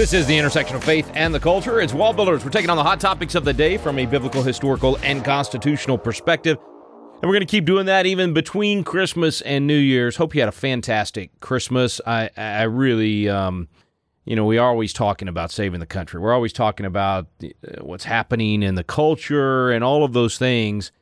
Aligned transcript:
This 0.00 0.14
is 0.14 0.26
the 0.26 0.38
intersection 0.38 0.76
of 0.76 0.82
faith 0.82 1.10
and 1.12 1.34
the 1.34 1.38
culture. 1.38 1.78
It's 1.78 1.92
Wall 1.92 2.14
Builders. 2.14 2.42
We're 2.42 2.50
taking 2.50 2.70
on 2.70 2.78
the 2.78 2.82
hot 2.82 3.00
topics 3.00 3.34
of 3.34 3.44
the 3.44 3.52
day 3.52 3.76
from 3.76 3.98
a 3.98 4.06
biblical, 4.06 4.42
historical, 4.42 4.96
and 5.02 5.22
constitutional 5.22 5.98
perspective. 5.98 6.56
And 6.56 7.24
we're 7.24 7.34
going 7.34 7.40
to 7.40 7.44
keep 7.46 7.66
doing 7.66 7.84
that 7.84 8.06
even 8.06 8.32
between 8.32 8.82
Christmas 8.82 9.42
and 9.42 9.66
New 9.66 9.76
Year's. 9.76 10.16
Hope 10.16 10.34
you 10.34 10.40
had 10.40 10.48
a 10.48 10.52
fantastic 10.52 11.38
Christmas. 11.40 12.00
I, 12.06 12.30
I 12.34 12.62
really, 12.62 13.28
um, 13.28 13.68
you 14.24 14.34
know, 14.34 14.46
we 14.46 14.56
are 14.56 14.70
always 14.70 14.94
talking 14.94 15.28
about 15.28 15.50
saving 15.50 15.80
the 15.80 15.86
country. 15.86 16.18
We're 16.18 16.32
always 16.32 16.54
talking 16.54 16.86
about 16.86 17.26
uh, 17.44 17.82
what's 17.82 18.04
happening 18.04 18.62
in 18.62 18.76
the 18.76 18.84
culture 18.84 19.70
and 19.70 19.84
all 19.84 20.02
of 20.02 20.14
those 20.14 20.38
things. 20.38 20.92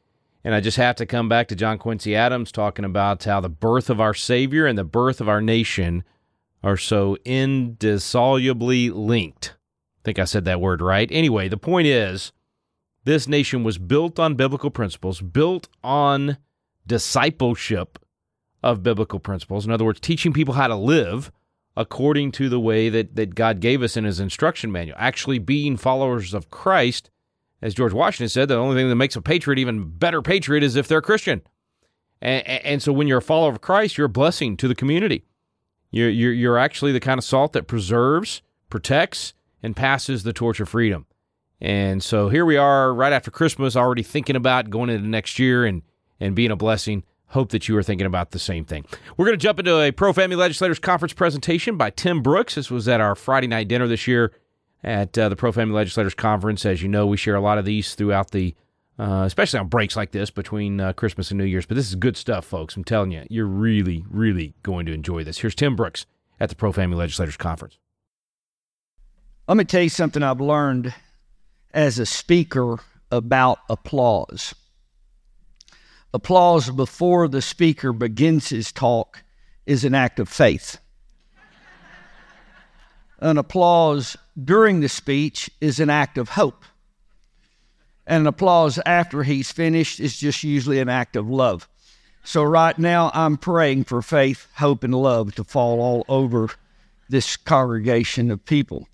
And 0.43 0.57
I 0.57 0.61
just 0.61 0.77
have 0.77 0.97
to 0.97 1.07
come 1.07 1.29
back 1.29 1.47
to 1.49 1.55
John 1.55 1.79
Quincy 1.79 2.17
Adams 2.17 2.51
talking 2.51 2.85
about 2.85 3.23
how 3.23 3.41
the 3.41 3.49
birth 3.49 3.91
of 3.91 4.01
our 4.01 4.15
Savior 4.15 4.67
and 4.67 4.77
the 4.77 4.83
birth 4.83 5.21
of 5.21 5.29
our 5.29 5.41
nation 5.41 6.03
are 6.63 6.77
so 6.77 7.17
indissolubly 7.25 8.91
linked. 8.91 9.55
I 9.57 10.01
think 10.05 10.19
I 10.19 10.25
said 10.25 10.45
that 10.45 10.61
word 10.61 10.81
right. 10.81 11.09
Anyway, 11.11 11.49
the 11.49 11.57
point 11.57 11.87
is 11.87 12.33
this 13.05 13.29
nation 13.29 13.65
was 13.65 13.79
built 13.79 14.19
on 14.19 14.35
biblical 14.35 14.71
principles, 14.71 15.21
built 15.21 15.69
on 15.83 16.39
discipleship 16.87 17.99
of 18.63 18.83
biblical 18.83 19.21
principles. 19.21 19.65
In 19.65 19.73
other 19.73 19.85
words, 19.85 20.01
teaching 20.01 20.33
people 20.33 20.55
how 20.55 20.67
to 20.67 20.75
live 20.75 21.31
according 21.77 22.33
to 22.33 22.49
the 22.49 22.59
way 22.59 22.89
that, 22.89 23.15
that 23.15 23.37
God 23.37 23.61
gave 23.61 23.83
us 23.83 23.97
in 23.97 24.05
his 24.05 24.19
instruction 24.19 24.73
manual. 24.73 24.97
Actually, 24.99 25.39
being 25.39 25.77
followers 25.77 26.35
of 26.35 26.51
Christ, 26.51 27.09
as 27.63 27.73
George 27.73 27.93
Washington 27.93 28.29
said, 28.29 28.49
the 28.49 28.57
only 28.57 28.75
thing 28.75 28.89
that 28.89 28.97
makes 28.97 29.15
a 29.15 29.23
patriot 29.23 29.61
even 29.61 29.89
better 29.89 30.21
patriot 30.21 30.65
is 30.65 30.75
if 30.75 30.89
they're 30.89 31.01
Christian. 31.01 31.41
And, 32.21 32.47
and 32.47 32.83
so 32.83 32.93
when 32.93 33.07
you're 33.07 33.19
a 33.19 33.23
follower 33.23 33.53
of 33.53 33.61
Christ, 33.61 33.97
you're 33.97 34.07
a 34.07 34.11
blessing 34.11 34.57
to 34.57 34.67
the 34.67 34.75
community. 34.75 35.25
You're, 35.91 36.11
you're, 36.11 36.33
you're 36.33 36.59
actually 36.59 36.93
the 36.93 37.01
kind 37.01 37.19
of 37.19 37.25
salt 37.25 37.53
that 37.55 37.67
preserves, 37.67 38.43
protects, 38.71 39.35
and 39.63 39.75
passes 39.75 40.23
the 40.23 40.33
torch 40.33 40.61
of 40.61 40.69
freedom. 40.69 41.07
And 41.61 42.03
so 42.03 42.29
here 42.29 42.45
we 42.45 42.57
are 42.57 42.95
right 42.95 43.13
after 43.13 43.31
Christmas, 43.31 43.75
already 43.75 44.03
thinking 44.03 44.37
about 44.37 44.71
going 44.71 44.91
into 44.91 45.09
next 45.09 45.39
year 45.39 45.65
and, 45.65 45.83
and 46.21 46.35
being 46.35 46.51
a 46.51 46.57
blessing. 46.57 47.05
Hope 47.33 47.51
that 47.51 47.69
you 47.69 47.77
are 47.77 47.83
thinking 47.83 48.07
about 48.07 48.31
the 48.31 48.39
same 48.39 48.65
thing. 48.65 48.87
We're 49.17 49.27
going 49.27 49.39
to 49.39 49.43
jump 49.43 49.59
into 49.59 49.79
a 49.81 49.91
Pro 49.91 50.13
Family 50.13 50.37
Legislators 50.37 50.79
Conference 50.79 51.13
presentation 51.13 51.77
by 51.77 51.91
Tim 51.91 52.23
Brooks. 52.23 52.55
This 52.55 52.71
was 52.71 52.89
at 52.89 53.01
our 53.01 53.15
Friday 53.15 53.49
night 53.49 53.69
dinner 53.69 53.87
this 53.87 54.07
year 54.07 54.33
at 54.83 55.19
uh, 55.19 55.29
the 55.29 55.37
Pro 55.37 55.53
Family 55.53 55.75
Legislators 55.75 56.15
Conference. 56.15 56.65
As 56.65 56.81
you 56.81 56.89
know, 56.89 57.07
we 57.07 57.17
share 57.17 57.35
a 57.35 57.41
lot 57.41 57.59
of 57.59 57.65
these 57.65 57.95
throughout 57.95 58.31
the 58.31 58.55
uh, 58.99 59.23
especially 59.25 59.61
on 59.61 59.69
breaks 59.69 59.97
like 59.97 60.11
this 60.11 60.31
between 60.31 60.81
uh, 60.81 60.93
Christmas 60.93 61.31
and 61.31 61.39
New 61.39 61.45
Year's. 61.45 61.67
But 61.67 61.77
this 61.77 61.89
is 61.89 61.95
good 61.95 62.17
stuff, 62.17 62.45
folks. 62.45 62.77
I'm 62.77 62.85
telling 62.85 63.13
you, 63.13 63.25
you're 63.31 63.47
really, 63.47 64.05
really 64.11 64.55
going 64.63 64.87
to 64.87 64.93
enjoy 64.93 65.23
this. 65.25 65.39
Here's 65.39 65.55
Tim 65.55 65.77
Brooks 65.77 66.07
at 66.41 66.49
the 66.49 66.57
Pro 66.57 66.73
Family 66.73 66.97
Legislators 66.97 67.37
Conference. 67.37 67.79
Let 69.47 69.57
me 69.57 69.65
tell 69.65 69.83
you 69.83 69.89
something 69.89 70.23
I've 70.23 70.41
learned 70.41 70.95
as 71.73 71.99
a 71.99 72.07
speaker 72.07 72.79
about 73.11 73.61
applause. 73.71 74.55
Applause 76.13 76.71
before 76.71 77.29
the 77.29 77.43
speaker 77.43 77.93
begins 77.93 78.49
his 78.49 78.73
talk 78.73 79.23
is 79.65 79.85
an 79.85 79.95
act 79.95 80.19
of 80.19 80.29
faith. 80.29 80.79
an 83.21 83.39
applause 83.39 84.17
during 84.43 84.81
the 84.81 84.89
speech 84.89 85.51
is 85.61 85.79
an 85.79 85.91
act 85.91 86.19
of 86.19 86.31
hope 86.31 86.65
and 88.09 88.27
applause 88.27 88.81
after 88.87 89.23
he's 89.23 89.53
finished 89.53 90.01
is 90.01 90.19
just 90.19 90.43
usually 90.43 90.81
an 90.81 90.89
act 90.89 91.15
of 91.15 91.29
love. 91.29 91.69
So, 92.25 92.43
right 92.43 92.77
now, 92.77 93.11
I'm 93.15 93.37
praying 93.37 93.85
for 93.85 94.03
faith, 94.03 94.49
hope, 94.57 94.83
and 94.83 94.95
love 94.95 95.35
to 95.37 95.45
fall 95.45 95.81
all 95.81 96.05
over 96.09 96.49
this 97.09 97.37
congregation 97.37 98.31
of 98.31 98.45
people. 98.45 98.89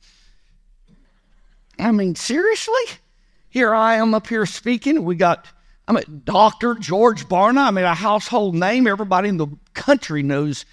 I 1.78 1.91
mean, 1.92 2.14
seriously? 2.16 2.74
Here 3.48 3.72
I 3.72 3.97
am 3.97 4.14
up 4.14 4.26
here 4.26 4.47
speaking. 4.47 5.04
We 5.04 5.14
got, 5.16 5.47
I'm 5.88 5.97
a 5.97 6.04
Dr. 6.04 6.74
George 6.74 7.28
Barna. 7.28 7.66
I 7.66 7.70
mean, 7.70 7.84
a 7.84 7.94
household 7.94 8.54
name. 8.54 8.86
Everybody 8.86 9.28
in 9.28 9.36
the 9.36 9.48
country 9.74 10.22
knows 10.22 10.64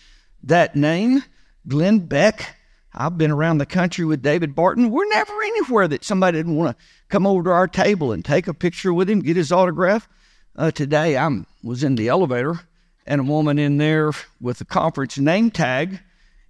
that 0.43 0.75
name. 0.75 1.23
Glenn 1.67 1.99
Beck. 1.99 2.55
I've 2.93 3.17
been 3.17 3.31
around 3.31 3.59
the 3.59 3.65
country 3.65 4.03
with 4.03 4.21
David 4.21 4.53
Barton. 4.53 4.91
We're 4.91 5.07
never 5.07 5.33
anywhere 5.41 5.87
that 5.87 6.03
somebody 6.03 6.37
didn't 6.37 6.55
want 6.55 6.77
to 6.77 6.85
come 7.07 7.25
over 7.25 7.43
to 7.43 7.49
our 7.51 7.67
table 7.67 8.11
and 8.11 8.23
take 8.23 8.47
a 8.47 8.53
picture 8.53 8.93
with 8.93 9.09
him, 9.09 9.21
get 9.21 9.37
his 9.37 9.51
autograph. 9.51 10.09
Uh, 10.57 10.71
today, 10.71 11.17
I 11.17 11.29
was 11.63 11.83
in 11.83 11.95
the 11.95 12.09
elevator, 12.09 12.59
and 13.07 13.21
a 13.21 13.23
woman 13.23 13.57
in 13.57 13.77
there 13.77 14.11
with 14.41 14.59
a 14.59 14.65
conference 14.65 15.17
name 15.17 15.51
tag, 15.51 15.99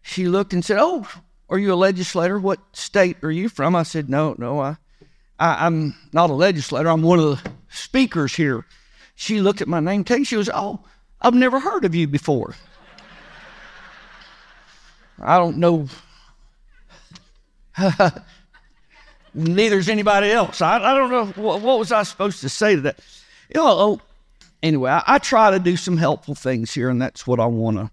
she 0.01 0.27
looked 0.27 0.53
and 0.53 0.65
said, 0.65 0.79
"Oh, 0.79 1.07
are 1.47 1.59
you 1.59 1.73
a 1.73 1.75
legislator? 1.75 2.39
What 2.39 2.59
state 2.73 3.17
are 3.23 3.31
you 3.31 3.47
from?" 3.47 3.75
I 3.75 3.83
said, 3.83 4.09
"No, 4.09 4.35
no, 4.39 4.59
I, 4.59 4.77
I 5.39 5.67
I'm 5.67 5.95
not 6.11 6.31
a 6.31 6.33
legislator. 6.33 6.89
I'm 6.89 7.03
one 7.03 7.19
of 7.19 7.43
the 7.43 7.51
speakers 7.69 8.35
here." 8.35 8.65
She 9.13 9.39
looked 9.39 9.61
at 9.61 9.67
my 9.67 9.79
name 9.79 10.03
tag. 10.03 10.25
She 10.25 10.37
was, 10.37 10.49
"Oh, 10.51 10.83
I've 11.21 11.35
never 11.35 11.59
heard 11.59 11.85
of 11.85 11.93
you 11.93 12.07
before." 12.07 12.55
I 15.19 15.37
don't 15.37 15.57
know 15.57 15.87
Neither's 19.33 19.89
anybody 19.89 20.31
else. 20.31 20.61
I, 20.61 20.77
I 20.77 20.93
don't 20.93 21.11
know 21.11 21.25
what, 21.41 21.61
what, 21.61 21.79
was 21.79 21.91
I 21.91 22.03
supposed 22.03 22.41
to 22.41 22.49
say 22.49 22.75
to 22.75 22.81
that. 22.81 22.99
You 23.53 23.61
know, 23.61 23.67
oh, 23.67 24.01
anyway, 24.61 24.91
I, 24.91 25.03
I 25.07 25.17
try 25.19 25.51
to 25.51 25.59
do 25.59 25.77
some 25.77 25.97
helpful 25.97 26.35
things 26.35 26.73
here, 26.73 26.89
and 26.89 27.01
that's 27.01 27.25
what 27.25 27.39
I 27.39 27.45
want 27.45 27.77
to 27.77 27.91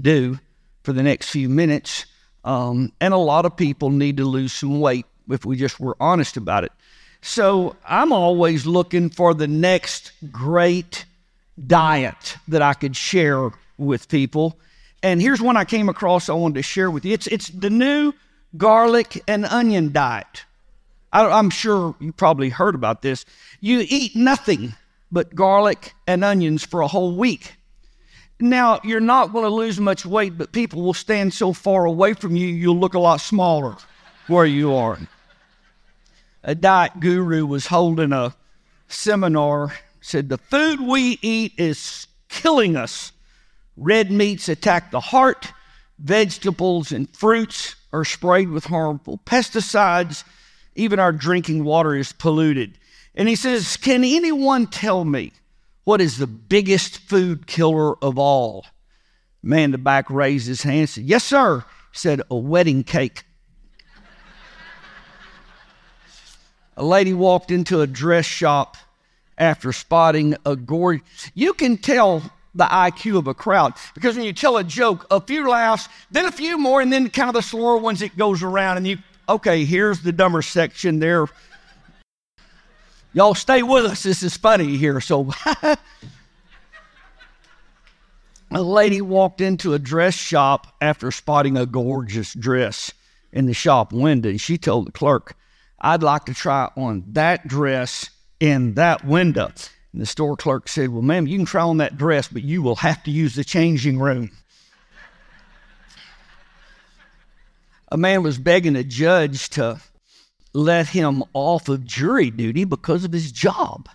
do 0.00 0.38
for 0.82 0.92
the 0.92 1.02
next 1.02 1.30
few 1.30 1.48
minutes. 1.48 2.06
Um, 2.44 2.92
and 3.00 3.12
a 3.14 3.18
lot 3.18 3.44
of 3.44 3.56
people 3.56 3.90
need 3.90 4.16
to 4.16 4.24
lose 4.24 4.52
some 4.52 4.80
weight 4.80 5.06
if 5.28 5.44
we 5.44 5.56
just 5.56 5.78
were 5.78 5.96
honest 6.00 6.36
about 6.36 6.64
it. 6.64 6.72
So 7.22 7.76
I'm 7.84 8.12
always 8.12 8.66
looking 8.66 9.10
for 9.10 9.34
the 9.34 9.46
next 9.46 10.12
great 10.32 11.04
diet 11.66 12.36
that 12.48 12.62
I 12.62 12.72
could 12.72 12.96
share 12.96 13.50
with 13.76 14.08
people. 14.08 14.58
And 15.02 15.20
here's 15.20 15.40
one 15.40 15.56
I 15.56 15.64
came 15.64 15.88
across 15.88 16.28
I 16.28 16.34
wanted 16.34 16.56
to 16.56 16.62
share 16.62 16.90
with 16.90 17.04
you. 17.04 17.12
It's, 17.12 17.26
it's 17.26 17.48
the 17.48 17.70
new 17.70 18.12
garlic 18.56 19.22
and 19.28 19.44
onion 19.46 19.92
diet. 19.92 20.44
I, 21.12 21.38
am 21.38 21.50
sure 21.50 21.94
you 21.98 22.12
probably 22.12 22.50
heard 22.50 22.74
about 22.74 23.02
this. 23.02 23.24
You 23.60 23.84
eat 23.88 24.14
nothing 24.14 24.74
but 25.10 25.34
garlic 25.34 25.94
and 26.06 26.24
onions 26.24 26.64
for 26.64 26.80
a 26.80 26.88
whole 26.88 27.16
week. 27.16 27.54
Now, 28.38 28.80
you're 28.84 29.00
not 29.00 29.32
going 29.32 29.44
to 29.44 29.50
lose 29.50 29.78
much 29.80 30.06
weight, 30.06 30.38
but 30.38 30.52
people 30.52 30.82
will 30.82 30.94
stand 30.94 31.34
so 31.34 31.52
far 31.52 31.84
away 31.84 32.14
from 32.14 32.36
you, 32.36 32.46
you'll 32.46 32.78
look 32.78 32.94
a 32.94 32.98
lot 32.98 33.20
smaller 33.20 33.76
where 34.28 34.46
you 34.46 34.74
are. 34.74 34.98
A 36.42 36.54
diet 36.54 37.00
guru 37.00 37.44
was 37.44 37.66
holding 37.66 38.12
a 38.12 38.34
seminar, 38.88 39.74
said, 40.00 40.28
The 40.28 40.38
food 40.38 40.80
we 40.80 41.18
eat 41.20 41.52
is 41.58 42.06
killing 42.28 42.76
us. 42.76 43.12
Red 43.76 44.10
meats 44.10 44.48
attack 44.48 44.90
the 44.90 45.00
heart, 45.00 45.52
vegetables 45.98 46.92
and 46.92 47.14
fruits 47.14 47.76
are 47.92 48.04
sprayed 48.04 48.50
with 48.50 48.64
harmful 48.64 49.20
pesticides. 49.24 50.24
Even 50.74 50.98
our 50.98 51.12
drinking 51.12 51.64
water 51.64 51.94
is 51.94 52.12
polluted. 52.12 52.78
And 53.14 53.28
he 53.28 53.36
says, 53.36 53.76
Can 53.76 54.04
anyone 54.04 54.66
tell 54.66 55.04
me 55.04 55.32
what 55.84 56.00
is 56.00 56.18
the 56.18 56.26
biggest 56.26 56.98
food 56.98 57.46
killer 57.46 57.96
of 58.02 58.18
all? 58.18 58.66
Man 59.42 59.64
in 59.64 59.70
the 59.72 59.78
back 59.78 60.10
raised 60.10 60.46
his 60.46 60.62
hand 60.62 60.78
and 60.78 60.88
said, 60.88 61.04
Yes, 61.04 61.24
sir. 61.24 61.64
He 61.92 61.98
said, 61.98 62.22
A 62.30 62.36
wedding 62.36 62.84
cake. 62.84 63.24
a 66.76 66.84
lady 66.84 67.12
walked 67.12 67.50
into 67.50 67.80
a 67.80 67.86
dress 67.86 68.24
shop 68.24 68.76
after 69.36 69.72
spotting 69.72 70.36
a 70.46 70.54
gorgeous. 70.56 71.30
You 71.34 71.52
can 71.52 71.76
tell 71.76 72.22
the 72.54 72.64
IQ 72.64 73.18
of 73.18 73.26
a 73.26 73.34
crowd. 73.34 73.74
Because 73.94 74.16
when 74.16 74.24
you 74.24 74.32
tell 74.32 74.56
a 74.56 74.64
joke, 74.64 75.06
a 75.10 75.20
few 75.20 75.48
laughs, 75.48 75.88
then 76.10 76.26
a 76.26 76.32
few 76.32 76.58
more, 76.58 76.80
and 76.80 76.92
then 76.92 77.08
kind 77.10 77.28
of 77.28 77.34
the 77.34 77.42
slower 77.42 77.76
ones, 77.76 78.02
it 78.02 78.16
goes 78.16 78.42
around, 78.42 78.78
and 78.78 78.86
you, 78.86 78.98
okay, 79.28 79.64
here's 79.64 80.00
the 80.00 80.12
dumber 80.12 80.42
section 80.42 80.98
there. 80.98 81.26
Y'all 83.12 83.34
stay 83.34 83.62
with 83.62 83.84
us. 83.84 84.02
This 84.02 84.22
is 84.22 84.36
funny 84.36 84.76
here. 84.76 85.00
So, 85.00 85.30
a 88.50 88.62
lady 88.62 89.00
walked 89.00 89.40
into 89.40 89.74
a 89.74 89.78
dress 89.78 90.14
shop 90.14 90.68
after 90.80 91.10
spotting 91.10 91.56
a 91.56 91.66
gorgeous 91.66 92.34
dress 92.34 92.92
in 93.32 93.46
the 93.46 93.54
shop 93.54 93.92
window. 93.92 94.28
and 94.30 94.40
She 94.40 94.58
told 94.58 94.86
the 94.86 94.92
clerk, 94.92 95.34
I'd 95.80 96.02
like 96.02 96.26
to 96.26 96.34
try 96.34 96.70
on 96.76 97.04
that 97.08 97.48
dress 97.48 98.10
in 98.38 98.74
that 98.74 99.04
window. 99.04 99.52
And 99.92 100.00
the 100.00 100.06
store 100.06 100.36
clerk 100.36 100.68
said, 100.68 100.90
Well, 100.90 101.02
ma'am, 101.02 101.26
you 101.26 101.36
can 101.38 101.46
try 101.46 101.62
on 101.62 101.78
that 101.78 101.96
dress, 101.96 102.28
but 102.28 102.42
you 102.42 102.62
will 102.62 102.76
have 102.76 103.02
to 103.04 103.10
use 103.10 103.34
the 103.34 103.44
changing 103.44 103.98
room. 103.98 104.30
a 107.90 107.96
man 107.96 108.22
was 108.22 108.38
begging 108.38 108.76
a 108.76 108.84
judge 108.84 109.48
to 109.50 109.80
let 110.52 110.88
him 110.88 111.22
off 111.32 111.68
of 111.68 111.84
jury 111.84 112.30
duty 112.30 112.64
because 112.64 113.04
of 113.04 113.12
his 113.12 113.32
job. 113.32 113.88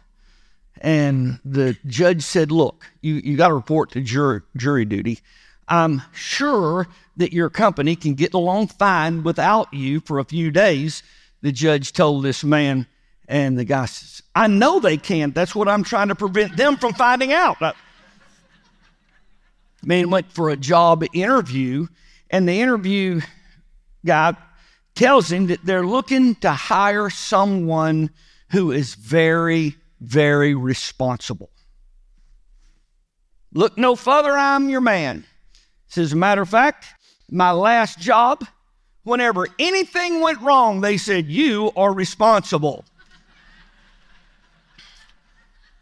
And 0.81 1.39
the 1.45 1.77
judge 1.87 2.21
said, 2.21 2.51
Look, 2.51 2.85
you, 3.01 3.15
you 3.15 3.37
got 3.37 3.47
to 3.47 3.53
report 3.53 3.91
to 3.91 4.01
jury, 4.01 4.41
jury 4.57 4.85
duty. 4.85 5.19
I'm 5.67 6.01
sure 6.13 6.87
that 7.17 7.33
your 7.33 7.49
company 7.49 7.95
can 7.95 8.13
get 8.13 8.33
along 8.33 8.67
fine 8.67 9.23
without 9.23 9.73
you 9.73 9.99
for 10.01 10.19
a 10.19 10.25
few 10.25 10.51
days, 10.51 11.01
the 11.41 11.51
judge 11.51 11.93
told 11.93 12.23
this 12.23 12.43
man. 12.43 12.87
And 13.27 13.57
the 13.57 13.65
guy 13.65 13.85
says, 13.85 14.21
I 14.35 14.47
know 14.47 14.79
they 14.79 14.97
can. 14.97 15.31
That's 15.31 15.55
what 15.55 15.67
I'm 15.67 15.83
trying 15.83 16.09
to 16.09 16.15
prevent 16.15 16.57
them 16.57 16.77
from 16.77 16.93
finding 16.93 17.33
out. 17.33 17.57
Man 19.83 20.09
went 20.09 20.31
for 20.31 20.49
a 20.49 20.55
job 20.55 21.03
interview, 21.13 21.87
and 22.29 22.47
the 22.47 22.59
interview 22.59 23.21
guy 24.05 24.35
tells 24.95 25.31
him 25.31 25.47
that 25.47 25.63
they're 25.63 25.85
looking 25.85 26.35
to 26.35 26.51
hire 26.51 27.09
someone 27.09 28.09
who 28.51 28.71
is 28.71 28.95
very, 28.95 29.75
very 29.99 30.55
responsible. 30.55 31.49
Look 33.53 33.77
no 33.77 33.95
further, 33.95 34.31
I'm 34.31 34.69
your 34.69 34.81
man. 34.81 35.25
Says, 35.87 36.07
as 36.07 36.13
a 36.13 36.17
matter 36.17 36.41
of 36.41 36.49
fact, 36.49 36.87
my 37.29 37.51
last 37.51 37.99
job, 37.99 38.45
whenever 39.03 39.47
anything 39.59 40.19
went 40.21 40.41
wrong, 40.41 40.81
they 40.81 40.97
said, 40.97 41.27
You 41.27 41.71
are 41.75 41.93
responsible. 41.93 42.85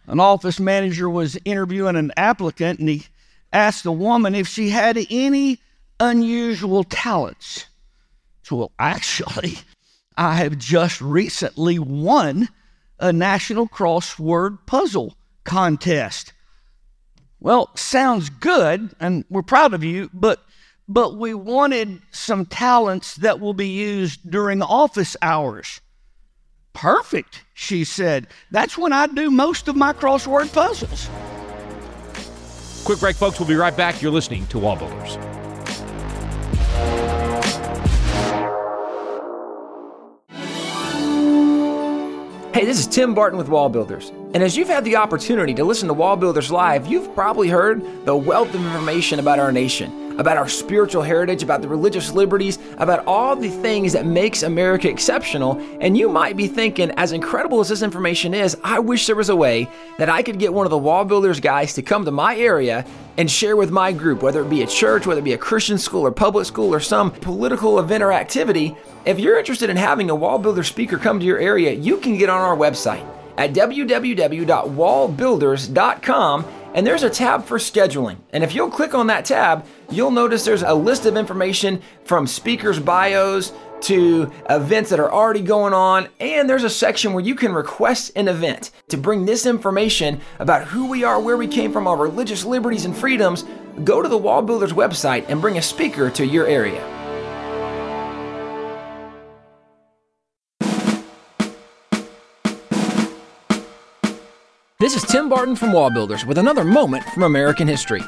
An 0.08 0.20
office 0.20 0.60
manager 0.60 1.10
was 1.10 1.38
interviewing 1.46 1.96
an 1.96 2.12
applicant 2.18 2.80
and 2.80 2.90
he 2.90 3.06
asked 3.52 3.84
the 3.84 3.92
woman 3.92 4.36
if 4.36 4.48
she 4.48 4.70
had 4.70 4.98
any 5.10 5.60
unusual 6.00 6.84
talents. 6.84 7.68
So, 8.44 8.58
well, 8.58 8.72
actually, 8.78 9.60
I 10.18 10.36
have 10.36 10.58
just 10.58 11.00
recently 11.02 11.80
won 11.80 12.50
a 13.00 13.14
national 13.14 13.68
crossword 13.68 14.60
puzzle 14.66 15.16
contest. 15.44 16.34
Well, 17.40 17.70
sounds 17.76 18.30
good, 18.30 18.96
and 19.00 19.26
we're 19.30 19.42
proud 19.42 19.74
of 19.74 19.84
you, 19.84 20.10
but 20.14 20.44
but 20.88 21.16
we 21.16 21.34
wanted 21.34 22.02
some 22.12 22.46
talents 22.46 23.16
that 23.16 23.40
will 23.40 23.54
be 23.54 23.70
used 23.70 24.30
during 24.30 24.62
office 24.62 25.16
hours. 25.22 25.80
Perfect, 26.74 27.44
she 27.54 27.84
said. 27.84 28.28
That's 28.52 28.78
when 28.78 28.94
I 28.94 29.08
do 29.08 29.30
most 29.32 29.68
of 29.68 29.76
my 29.76 29.94
crossword 29.94 30.52
puzzles. 30.52 31.10
Quick 32.84 33.00
break, 33.00 33.16
folks. 33.16 33.40
We'll 33.40 33.48
be 33.48 33.56
right 33.56 33.76
back. 33.76 34.02
You're 34.02 34.12
listening 34.12 34.46
to 34.48 34.60
Wall 34.60 34.76
Builders. 34.76 35.18
Hey, 42.54 42.66
this 42.66 42.78
is 42.80 42.88
Tim 42.88 43.16
Barton 43.16 43.38
with 43.38 43.50
Wall 43.50 43.68
Builders. 43.70 44.10
And 44.34 44.44
as 44.44 44.56
you've 44.56 44.68
had 44.68 44.84
the 44.84 44.96
opportunity 44.96 45.54
to 45.56 45.64
listen 45.64 45.88
to 45.88 45.94
Wall 45.94 46.16
Builders 46.16 46.52
Live, 46.52 46.86
you've 46.88 47.14
probably 47.16 47.50
heard 47.50 48.06
the 48.06 48.16
wealth 48.16 48.54
of 48.54 48.64
information 48.64 49.20
about 49.20 49.40
our 49.40 49.52
nation 49.52 50.03
about 50.18 50.38
our 50.38 50.48
spiritual 50.48 51.02
heritage, 51.02 51.44
about 51.44 51.62
the 51.62 51.68
religious 51.68 52.12
liberties, 52.12 52.60
about 52.78 53.06
all 53.06 53.36
the 53.36 53.50
things 53.50 53.94
that 53.94 54.06
makes 54.06 54.44
America 54.44 54.90
exceptional. 54.90 55.60
And 55.82 55.98
you 55.98 56.10
might 56.10 56.38
be 56.38 56.48
thinking, 56.48 56.92
as 56.92 57.12
incredible 57.12 57.60
as 57.60 57.70
this 57.70 57.82
information 57.82 58.34
is, 58.34 58.58
I 58.64 58.80
wish 58.80 59.08
there 59.08 59.16
was 59.16 59.30
a 59.30 59.36
way 59.36 59.70
that 59.98 60.10
I 60.10 60.24
could 60.24 60.40
get 60.40 60.54
one 60.54 60.66
of 60.66 60.72
the 60.72 60.78
wall 60.78 61.06
builders 61.06 61.40
guys 61.40 61.74
to 61.74 61.82
come 61.82 62.06
to 62.06 62.12
my 62.12 62.38
area 62.38 62.86
and 63.18 63.30
share 63.30 63.56
with 63.56 63.70
my 63.70 63.92
group, 63.92 64.24
whether 64.24 64.42
it 64.42 64.50
be 64.50 64.64
a 64.64 64.68
church, 64.68 65.06
whether 65.06 65.22
it 65.22 65.24
be 65.24 65.34
a 65.34 65.38
Christian 65.38 65.78
school 65.78 66.06
or 66.06 66.12
public 66.12 66.46
school 66.46 66.74
or 66.74 66.80
some 66.80 67.12
political 67.12 67.80
event 67.80 68.04
or 68.04 68.12
activity. 68.12 68.76
If 69.06 69.20
you're 69.20 69.38
interested 69.38 69.70
in 69.70 69.78
having 69.78 70.10
a 70.10 70.16
wall 70.16 70.40
builder 70.40 70.64
speaker 70.64 70.98
come 70.98 71.20
to 71.20 71.26
your 71.26 71.40
area, 71.40 71.74
you 71.74 71.98
can 71.98 72.18
get 72.18 72.30
on 72.30 72.42
our 72.42 72.58
website 72.58 73.08
at 73.38 73.54
www.wallbuilders.com 73.54 76.46
and 76.74 76.86
there's 76.86 77.04
a 77.04 77.10
tab 77.10 77.46
for 77.46 77.58
scheduling. 77.58 78.18
And 78.32 78.44
if 78.44 78.54
you'll 78.54 78.70
click 78.70 78.94
on 78.94 79.08
that 79.08 79.26
tab, 79.26 79.66
you'll 79.90 80.12
notice 80.12 80.44
there's 80.46 80.64
a 80.64 80.74
list 80.74 81.06
of 81.06 81.18
information 81.18 81.82
from 82.06 82.28
speakers' 82.28 82.80
bios 82.80 83.54
to 83.82 84.32
events 84.50 84.90
that 84.90 85.00
are 85.00 85.12
already 85.12 85.42
going 85.42 85.74
on, 85.74 86.08
and 86.20 86.50
there's 86.50 86.64
a 86.64 86.70
section 86.70 87.12
where 87.12 87.24
you 87.24 87.36
can 87.36 87.52
request 87.52 88.12
an 88.16 88.30
event 88.30 88.72
to 88.88 88.98
bring 88.98 89.26
this 89.26 89.46
information 89.46 90.22
about 90.40 90.66
who 90.66 90.90
we 90.90 91.04
are, 91.04 91.20
where 91.20 91.36
we 91.36 91.48
came 91.48 91.72
from, 91.74 91.86
our 91.86 91.98
religious 91.98 92.46
liberties 92.46 92.86
and 92.86 92.96
freedoms. 92.96 93.44
Go 93.84 94.02
to 94.02 94.08
the 94.08 94.18
Wall 94.18 94.42
Builders 94.42 94.72
website 94.72 95.26
and 95.28 95.42
bring 95.42 95.58
a 95.58 95.62
speaker 95.62 96.10
to 96.12 96.26
your 96.26 96.48
area. 96.48 97.03
This 104.84 104.98
is 104.98 105.04
Tim 105.04 105.30
Barton 105.30 105.56
from 105.56 105.72
Wall 105.72 105.90
Builders 105.90 106.26
with 106.26 106.38
another 106.38 106.66
moment 106.66 107.06
from 107.06 107.24
American 107.24 107.70
history. 107.70 108.02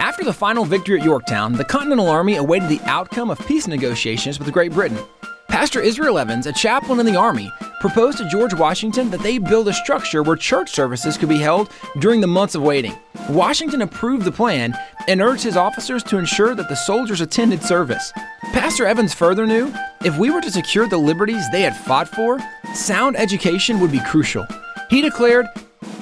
After 0.00 0.24
the 0.24 0.32
final 0.32 0.64
victory 0.64 0.98
at 0.98 1.04
Yorktown, 1.04 1.52
the 1.52 1.64
Continental 1.64 2.08
Army 2.08 2.34
awaited 2.34 2.68
the 2.68 2.80
outcome 2.80 3.30
of 3.30 3.38
peace 3.46 3.68
negotiations 3.68 4.40
with 4.40 4.52
Great 4.52 4.72
Britain. 4.72 4.98
Pastor 5.46 5.80
Israel 5.80 6.18
Evans, 6.18 6.46
a 6.46 6.52
chaplain 6.52 6.98
in 6.98 7.06
the 7.06 7.14
Army, 7.14 7.52
proposed 7.80 8.18
to 8.18 8.28
George 8.28 8.54
Washington 8.54 9.08
that 9.10 9.20
they 9.20 9.38
build 9.38 9.68
a 9.68 9.72
structure 9.72 10.24
where 10.24 10.34
church 10.34 10.72
services 10.72 11.16
could 11.16 11.28
be 11.28 11.38
held 11.38 11.70
during 12.00 12.20
the 12.20 12.26
months 12.26 12.56
of 12.56 12.62
waiting. 12.62 12.98
Washington 13.30 13.82
approved 13.82 14.24
the 14.24 14.32
plan 14.32 14.76
and 15.06 15.22
urged 15.22 15.44
his 15.44 15.56
officers 15.56 16.02
to 16.02 16.18
ensure 16.18 16.56
that 16.56 16.68
the 16.68 16.74
soldiers 16.74 17.20
attended 17.20 17.62
service. 17.62 18.12
Pastor 18.52 18.84
Evans 18.84 19.14
further 19.14 19.46
knew 19.46 19.72
if 20.04 20.18
we 20.18 20.30
were 20.30 20.40
to 20.40 20.50
secure 20.50 20.88
the 20.88 20.98
liberties 20.98 21.48
they 21.52 21.62
had 21.62 21.76
fought 21.76 22.08
for, 22.08 22.40
sound 22.74 23.16
education 23.16 23.78
would 23.78 23.92
be 23.92 24.00
crucial. 24.00 24.44
He 24.90 25.00
declared 25.02 25.46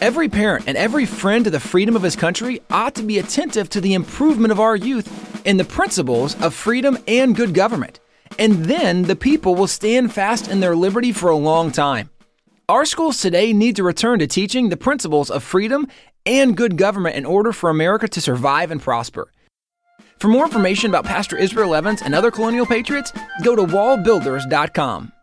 Every 0.05 0.29
parent 0.29 0.65
and 0.69 0.77
every 0.77 1.07
friend 1.07 1.45
to 1.47 1.51
the 1.51 1.59
freedom 1.59 1.97
of 1.97 2.03
his 2.03 2.15
country 2.15 2.61
ought 2.69 2.95
to 2.97 3.03
be 3.03 3.19
attentive 3.19 3.71
to 3.71 3.81
the 3.81 3.95
improvement 3.95 4.53
of 4.53 4.61
our 4.61 4.77
youth 4.77 5.09
in 5.47 5.57
the 5.57 5.65
principles 5.65 6.39
of 6.43 6.53
freedom 6.53 6.99
and 7.09 7.35
good 7.35 7.55
government. 7.55 8.01
And 8.39 8.67
then 8.67 9.05
the 9.05 9.17
people 9.17 9.55
will 9.55 9.67
stand 9.67 10.13
fast 10.13 10.49
in 10.49 10.61
their 10.61 10.77
liberty 10.77 11.11
for 11.11 11.31
a 11.31 11.37
long 11.37 11.73
time. 11.73 12.11
Our 12.69 12.85
schools 12.85 13.19
today 13.19 13.55
need 13.55 13.77
to 13.77 13.83
return 13.83 14.19
to 14.19 14.27
teaching 14.27 14.69
the 14.69 14.77
principles 14.77 15.31
of 15.31 15.43
freedom 15.43 15.87
and 16.27 16.55
good 16.55 16.77
government 16.77 17.17
in 17.17 17.25
order 17.25 17.51
for 17.51 17.71
America 17.71 18.07
to 18.07 18.21
survive 18.21 18.71
and 18.71 18.83
prosper. 18.83 19.33
For 20.19 20.29
more 20.29 20.45
information 20.45 20.91
about 20.91 21.07
Pastor 21.07 21.39
Israel 21.39 21.75
Evans 21.75 22.03
and 22.03 22.15
other 22.15 22.31
colonial 22.31 22.67
patriots, 22.67 23.11
go 23.43 23.57
to 23.57 23.63
wallbuilders.com. 23.63 25.14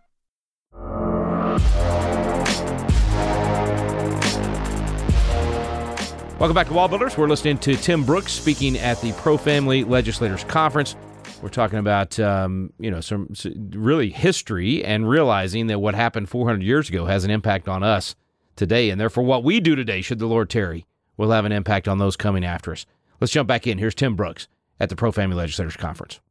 Welcome 6.41 6.55
back 6.55 6.69
to 6.69 6.73
Wall 6.73 6.87
Builders. 6.87 7.15
We're 7.19 7.27
listening 7.27 7.59
to 7.59 7.75
Tim 7.75 8.03
Brooks 8.03 8.31
speaking 8.31 8.75
at 8.75 8.99
the 8.99 9.11
Pro 9.11 9.37
Family 9.37 9.83
Legislators 9.83 10.43
Conference. 10.43 10.95
We're 11.39 11.49
talking 11.49 11.77
about 11.77 12.19
um, 12.19 12.73
you 12.79 12.89
know 12.89 12.99
some, 12.99 13.31
really 13.73 14.09
history 14.09 14.83
and 14.83 15.07
realizing 15.07 15.67
that 15.67 15.77
what 15.77 15.93
happened 15.93 16.29
400 16.29 16.63
years 16.63 16.89
ago 16.89 17.05
has 17.05 17.23
an 17.25 17.29
impact 17.29 17.67
on 17.67 17.83
us 17.83 18.15
today, 18.55 18.89
and 18.89 18.99
therefore 18.99 19.23
what 19.23 19.43
we 19.43 19.59
do 19.59 19.75
today, 19.75 20.01
should 20.01 20.17
the 20.17 20.25
Lord 20.25 20.49
tarry, 20.49 20.87
will 21.15 21.29
have 21.29 21.45
an 21.45 21.51
impact 21.51 21.87
on 21.87 21.99
those 21.99 22.17
coming 22.17 22.43
after 22.43 22.71
us. 22.71 22.87
Let's 23.19 23.31
jump 23.31 23.47
back 23.47 23.67
in. 23.67 23.77
Here's 23.77 23.93
Tim 23.93 24.15
Brooks 24.15 24.47
at 24.79 24.89
the 24.89 24.95
Pro 24.95 25.11
Family 25.11 25.35
Legislators 25.35 25.77
Conference. 25.77 26.21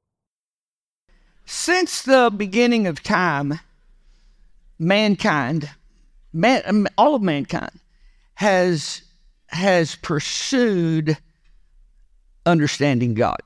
Since 1.44 2.02
the 2.02 2.32
beginning 2.36 2.88
of 2.88 3.00
time, 3.04 3.60
mankind, 4.76 5.70
man, 6.32 6.88
all 6.98 7.14
of 7.14 7.22
mankind, 7.22 7.78
has 8.34 9.02
has 9.50 9.96
pursued 9.96 11.16
understanding 12.46 13.14
God. 13.14 13.38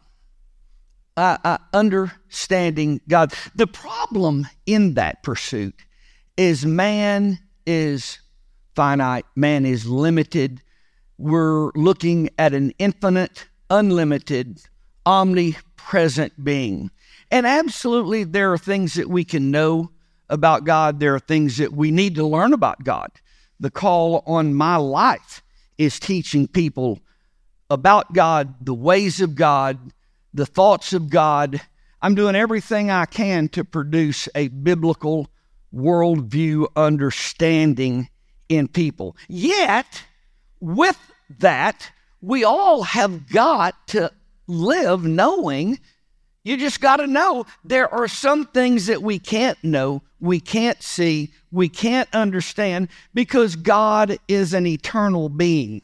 Uh, 1.17 1.39
uh, 1.45 1.59
understanding 1.73 3.01
God. 3.09 3.33
The 3.55 3.69
problem 3.69 4.49
in 4.67 4.95
that 4.95 5.23
pursuit 5.23 5.75
is 6.37 6.67
man 6.67 7.39
is 7.67 8.19
finite, 8.75 9.25
man 9.37 9.65
is 9.65 9.87
limited. 9.87 10.61
We're 11.17 11.71
looking 11.77 12.31
at 12.37 12.53
an 12.53 12.73
infinite, 12.79 13.47
unlimited, 13.71 14.61
omnipresent 15.07 16.43
being. 16.43 16.91
And 17.31 17.47
absolutely, 17.47 18.25
there 18.25 18.53
are 18.53 18.59
things 18.59 18.95
that 18.95 19.09
we 19.09 19.25
can 19.25 19.53
know 19.53 19.91
about 20.29 20.65
God, 20.65 20.99
there 20.99 21.15
are 21.15 21.21
things 21.21 21.59
that 21.59 21.73
we 21.73 21.93
need 21.93 22.17
to 22.17 22.27
learn 22.27 22.53
about 22.53 22.83
God. 22.83 23.11
The 23.61 23.71
call 23.71 24.25
on 24.27 24.55
my 24.55 24.77
life 24.77 25.44
is 25.79 25.99
teaching 25.99 26.47
people 26.47 27.01
about 27.71 28.13
God, 28.13 28.55
the 28.65 28.75
ways 28.75 29.21
of 29.21 29.35
God, 29.35 29.93
the 30.33 30.47
thoughts 30.47 30.93
of 30.93 31.11
God. 31.11 31.61
I'm 32.03 32.15
doing 32.15 32.37
everything 32.37 32.91
I 32.91 33.07
can 33.07 33.49
to 33.51 33.65
produce 33.65 34.29
a 34.35 34.49
biblical 34.49 35.29
worldview 35.75 36.67
understanding 36.77 38.09
in 38.49 38.69
people. 38.69 39.17
Yet, 39.29 40.05
with 40.61 40.99
that, 41.39 41.91
we 42.21 42.45
all 42.45 42.83
have 42.83 43.29
got 43.29 43.89
to 43.89 44.13
live 44.47 45.05
knowing 45.05 45.79
you 46.45 46.59
just 46.59 46.81
got 46.81 46.97
to 46.97 47.07
know 47.07 47.47
there 47.65 47.93
are 47.93 48.07
some 48.07 48.45
things 48.45 48.87
that 48.87 49.03
we 49.03 49.19
can't 49.19 49.63
know, 49.65 50.03
we 50.25 50.41
can't 50.41 50.83
see, 50.83 51.33
we 51.53 51.69
can't 51.69 52.09
understand 52.15 52.89
because 53.13 53.57
God 53.57 54.17
is 54.27 54.55
an 54.55 54.67
eternal 54.67 55.29
being. 55.29 55.83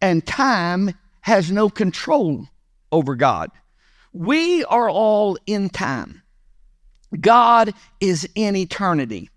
And 0.00 0.26
time 0.26 0.94
has 1.20 1.52
no 1.52 1.68
control 1.68 2.46
over 2.90 3.14
God. 3.16 3.50
We 4.14 4.64
are 4.64 4.88
all 4.88 5.36
in 5.46 5.68
time. 5.68 6.22
God 7.20 7.74
is 8.00 8.26
in 8.34 8.56
eternity. 8.56 9.28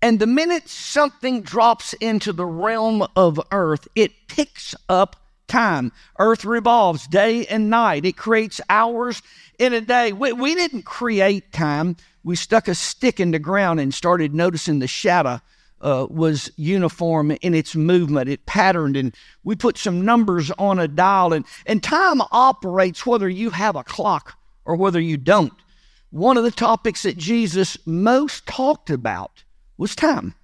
And 0.00 0.20
the 0.20 0.26
minute 0.26 0.68
something 0.68 1.42
drops 1.42 1.92
into 1.94 2.32
the 2.32 2.46
realm 2.46 3.06
of 3.14 3.38
earth, 3.52 3.88
it 3.94 4.12
picks 4.28 4.74
up 4.88 5.16
time. 5.48 5.92
Earth 6.18 6.46
revolves 6.46 7.06
day 7.06 7.44
and 7.46 7.68
night, 7.68 8.06
it 8.06 8.16
creates 8.16 8.60
hours 8.70 9.20
in 9.58 9.74
a 9.74 9.82
day. 9.82 10.14
We, 10.14 10.32
we 10.32 10.54
didn't 10.54 10.84
create 10.84 11.52
time. 11.52 11.96
We 12.24 12.36
stuck 12.36 12.68
a 12.68 12.74
stick 12.74 13.20
in 13.20 13.30
the 13.30 13.38
ground 13.38 13.80
and 13.80 13.94
started 13.94 14.34
noticing 14.34 14.78
the 14.78 14.86
shadow 14.86 15.40
uh, 15.80 16.06
was 16.10 16.50
uniform 16.56 17.30
in 17.30 17.54
its 17.54 17.74
movement. 17.74 18.28
It 18.28 18.46
patterned, 18.46 18.96
and 18.96 19.14
we 19.44 19.56
put 19.56 19.78
some 19.78 20.04
numbers 20.04 20.50
on 20.52 20.78
a 20.78 20.88
dial. 20.88 21.32
And, 21.32 21.44
and 21.66 21.82
time 21.82 22.20
operates 22.32 23.06
whether 23.06 23.28
you 23.28 23.50
have 23.50 23.76
a 23.76 23.84
clock 23.84 24.36
or 24.64 24.76
whether 24.76 25.00
you 25.00 25.16
don't. 25.16 25.52
One 26.10 26.36
of 26.36 26.44
the 26.44 26.50
topics 26.50 27.02
that 27.02 27.16
Jesus 27.16 27.78
most 27.86 28.46
talked 28.46 28.90
about 28.90 29.44
was 29.76 29.94
time. 29.94 30.34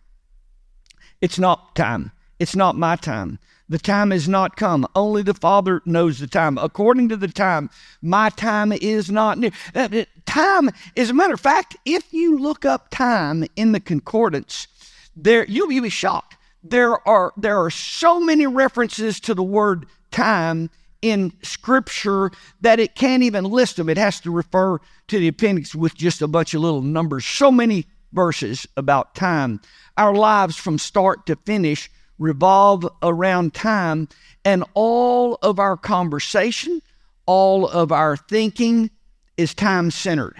It's 1.21 1.39
not 1.39 1.75
time. 1.75 2.13
It's 2.39 2.55
not 2.55 2.77
my 2.77 2.97
time. 2.97 3.39
The 3.69 3.79
time 3.79 4.13
is 4.13 4.29
not 4.29 4.57
come. 4.57 4.87
Only 4.95 5.23
the 5.23 5.35
Father 5.35 5.81
knows 5.87 6.19
the 6.19 6.27
time. 6.27 6.59
According 6.59 7.09
to 7.09 7.17
the 7.17 7.29
time, 7.29 7.71
my 8.03 8.29
time 8.29 8.73
is 8.73 9.11
not 9.11 9.39
near. 9.39 9.53
Uh, 9.75 10.05
time, 10.27 10.71
as 10.97 11.11
a 11.11 11.15
matter 11.15 11.35
of 11.35 11.41
fact, 11.41 11.77
if 11.87 12.13
you 12.13 12.39
look 12.39 12.65
up 12.65 12.91
time 12.91 13.47
in 13.57 13.73
the 13.73 13.81
concordance, 13.81 14.69
there 15.17 15.47
you'll, 15.47 15.73
you'll 15.73 15.85
be 15.85 15.89
shocked. 15.89 16.37
There 16.63 17.07
are 17.09 17.33
there 17.37 17.59
are 17.59 17.71
so 17.71 18.21
many 18.21 18.47
references 18.47 19.19
to 19.21 19.35
the 19.35 19.43
word 19.43 19.87
time 20.11 20.71
in 21.01 21.33
Scripture 21.43 22.31
that 22.61 22.81
it 22.81 22.95
can't 22.95 23.23
even 23.23 23.45
list 23.45 23.77
them. 23.77 23.89
It 23.89 23.99
has 23.99 24.21
to 24.21 24.31
refer 24.31 24.79
to 25.09 25.19
the 25.19 25.29
appendix 25.29 25.75
with 25.75 25.95
just 25.95 26.23
a 26.23 26.29
bunch 26.29 26.55
of 26.55 26.63
little 26.63 26.83
numbers. 26.83 27.27
So 27.27 27.51
many 27.51 27.87
verses 28.13 28.67
about 28.77 29.15
time. 29.15 29.61
Our 29.97 30.15
lives 30.15 30.57
from 30.57 30.79
start 30.79 31.27
to 31.27 31.37
finish 31.37 31.91
revolve 32.19 32.87
around 33.03 33.55
time, 33.55 34.09
and 34.45 34.65
all 34.75 35.39
of 35.43 35.59
our 35.59 35.77
conversation, 35.77 36.81
all 37.27 37.67
of 37.69 37.93
our 37.93 38.17
thinking 38.17 38.91
is 39.37 39.55
time 39.55 39.91
centered. 39.91 40.37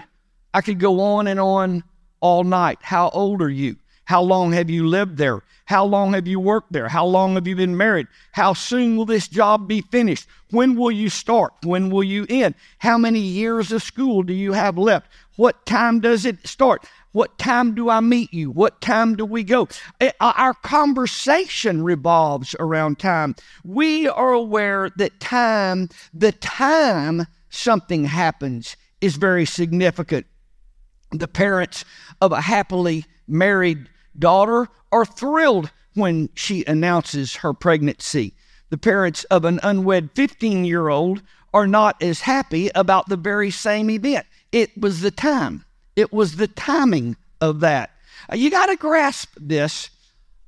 I 0.53 0.61
could 0.61 0.79
go 0.79 1.01
on 1.01 1.27
and 1.27 1.39
on 1.39 1.83
all 2.21 2.43
night. 2.43 2.79
How 2.81 3.09
old 3.09 3.41
are 3.41 3.49
you? 3.49 3.75
How 4.05 4.21
long 4.21 4.53
have 4.53 4.69
you 4.69 4.87
lived 4.87 5.17
there? 5.17 5.41
How 5.65 5.83
long 5.83 6.13
have 6.13 6.27
you 6.27 6.39
worked 6.39 6.71
there? 6.71 6.87
How 6.87 7.05
long 7.05 7.33
have 7.33 7.47
you 7.47 7.55
been 7.55 7.75
married? 7.75 8.07
How 8.31 8.53
soon 8.53 8.95
will 8.95 9.05
this 9.05 9.27
job 9.27 9.67
be 9.67 9.81
finished? 9.81 10.27
When 10.51 10.75
will 10.75 10.91
you 10.91 11.09
start? 11.09 11.53
When 11.63 11.89
will 11.89 12.03
you 12.03 12.27
end? 12.29 12.53
How 12.77 12.99
many 12.99 13.19
years 13.19 13.71
of 13.71 13.81
school 13.81 14.21
do 14.21 14.33
you 14.33 14.53
have 14.53 14.77
left? 14.77 15.07
What 15.37 15.65
time 15.65 15.99
does 15.99 16.23
it 16.23 16.47
start? 16.47 16.85
What 17.15 17.37
time 17.37 17.75
do 17.75 17.89
I 17.89 18.01
meet 18.01 18.33
you? 18.33 18.51
What 18.51 18.81
time 18.81 19.15
do 19.15 19.25
we 19.25 19.45
go? 19.45 19.69
Eh, 20.01 20.11
uh, 20.19 20.33
our 20.35 20.53
conversation 20.53 21.81
revolves 21.81 22.57
around 22.59 22.99
time. 22.99 23.35
We 23.63 24.09
are 24.09 24.33
aware 24.33 24.89
that 24.97 25.21
time, 25.21 25.87
the 26.13 26.33
time 26.33 27.25
something 27.49 28.03
happens, 28.03 28.75
is 28.99 29.15
very 29.15 29.45
significant. 29.45 30.25
The 31.11 31.29
parents 31.29 31.85
of 32.19 32.33
a 32.33 32.41
happily 32.41 33.05
married 33.29 33.87
daughter 34.19 34.67
are 34.91 35.05
thrilled 35.05 35.71
when 35.93 36.27
she 36.35 36.65
announces 36.65 37.37
her 37.37 37.53
pregnancy. 37.53 38.33
The 38.71 38.77
parents 38.77 39.23
of 39.31 39.45
an 39.45 39.61
unwed 39.63 40.09
15 40.15 40.65
year 40.65 40.89
old 40.89 41.21
are 41.53 41.65
not 41.65 42.03
as 42.03 42.19
happy 42.19 42.71
about 42.75 43.07
the 43.07 43.15
very 43.15 43.51
same 43.51 43.89
event. 43.89 44.25
It 44.51 44.77
was 44.77 44.99
the 44.99 45.11
time, 45.11 45.63
it 45.95 46.11
was 46.13 46.35
the 46.35 46.47
timing 46.47 47.15
of 47.41 47.61
that. 47.61 47.91
Uh, 48.31 48.35
you 48.35 48.49
got 48.49 48.67
to 48.67 48.75
grasp 48.75 49.33
this. 49.37 49.89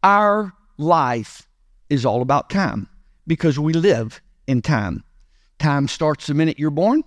Our 0.04 0.54
life 0.78 1.48
is 1.90 2.06
all 2.06 2.22
about 2.22 2.50
time 2.50 2.88
because 3.26 3.60
we 3.60 3.74
live 3.74 4.22
in 4.48 4.62
time. 4.62 5.04
Time 5.60 5.88
starts 5.88 6.28
the 6.28 6.34
minute 6.34 6.60
you're 6.60 6.70
born, 6.70 7.04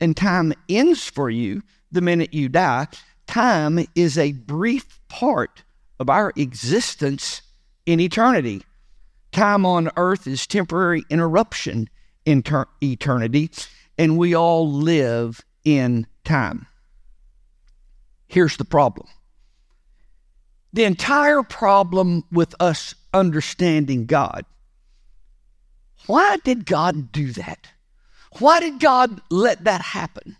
and 0.00 0.16
time 0.16 0.52
ends 0.68 1.04
for 1.04 1.28
you 1.28 1.62
the 1.90 2.00
minute 2.00 2.32
you 2.32 2.48
die. 2.48 2.86
Time 3.26 3.84
is 3.94 4.16
a 4.16 4.32
brief 4.32 5.00
part 5.08 5.64
of 5.98 6.08
our 6.08 6.32
existence 6.36 7.42
in 7.86 8.00
eternity. 8.00 8.62
Time 9.32 9.66
on 9.66 9.90
earth 9.96 10.26
is 10.26 10.46
temporary 10.46 11.04
interruption 11.10 11.88
in 12.24 12.42
ter- 12.42 12.66
eternity, 12.82 13.50
and 13.98 14.18
we 14.18 14.34
all 14.34 14.70
live 14.70 15.44
in 15.64 16.06
time. 16.24 16.66
Here's 18.30 18.56
the 18.56 18.64
problem 18.64 19.08
the 20.72 20.84
entire 20.84 21.42
problem 21.42 22.22
with 22.30 22.54
us 22.60 22.94
understanding 23.12 24.06
God. 24.06 24.44
Why 26.06 26.36
did 26.44 26.64
God 26.64 27.10
do 27.10 27.32
that? 27.32 27.66
Why 28.38 28.60
did 28.60 28.78
God 28.78 29.20
let 29.30 29.64
that 29.64 29.80
happen? 29.82 30.36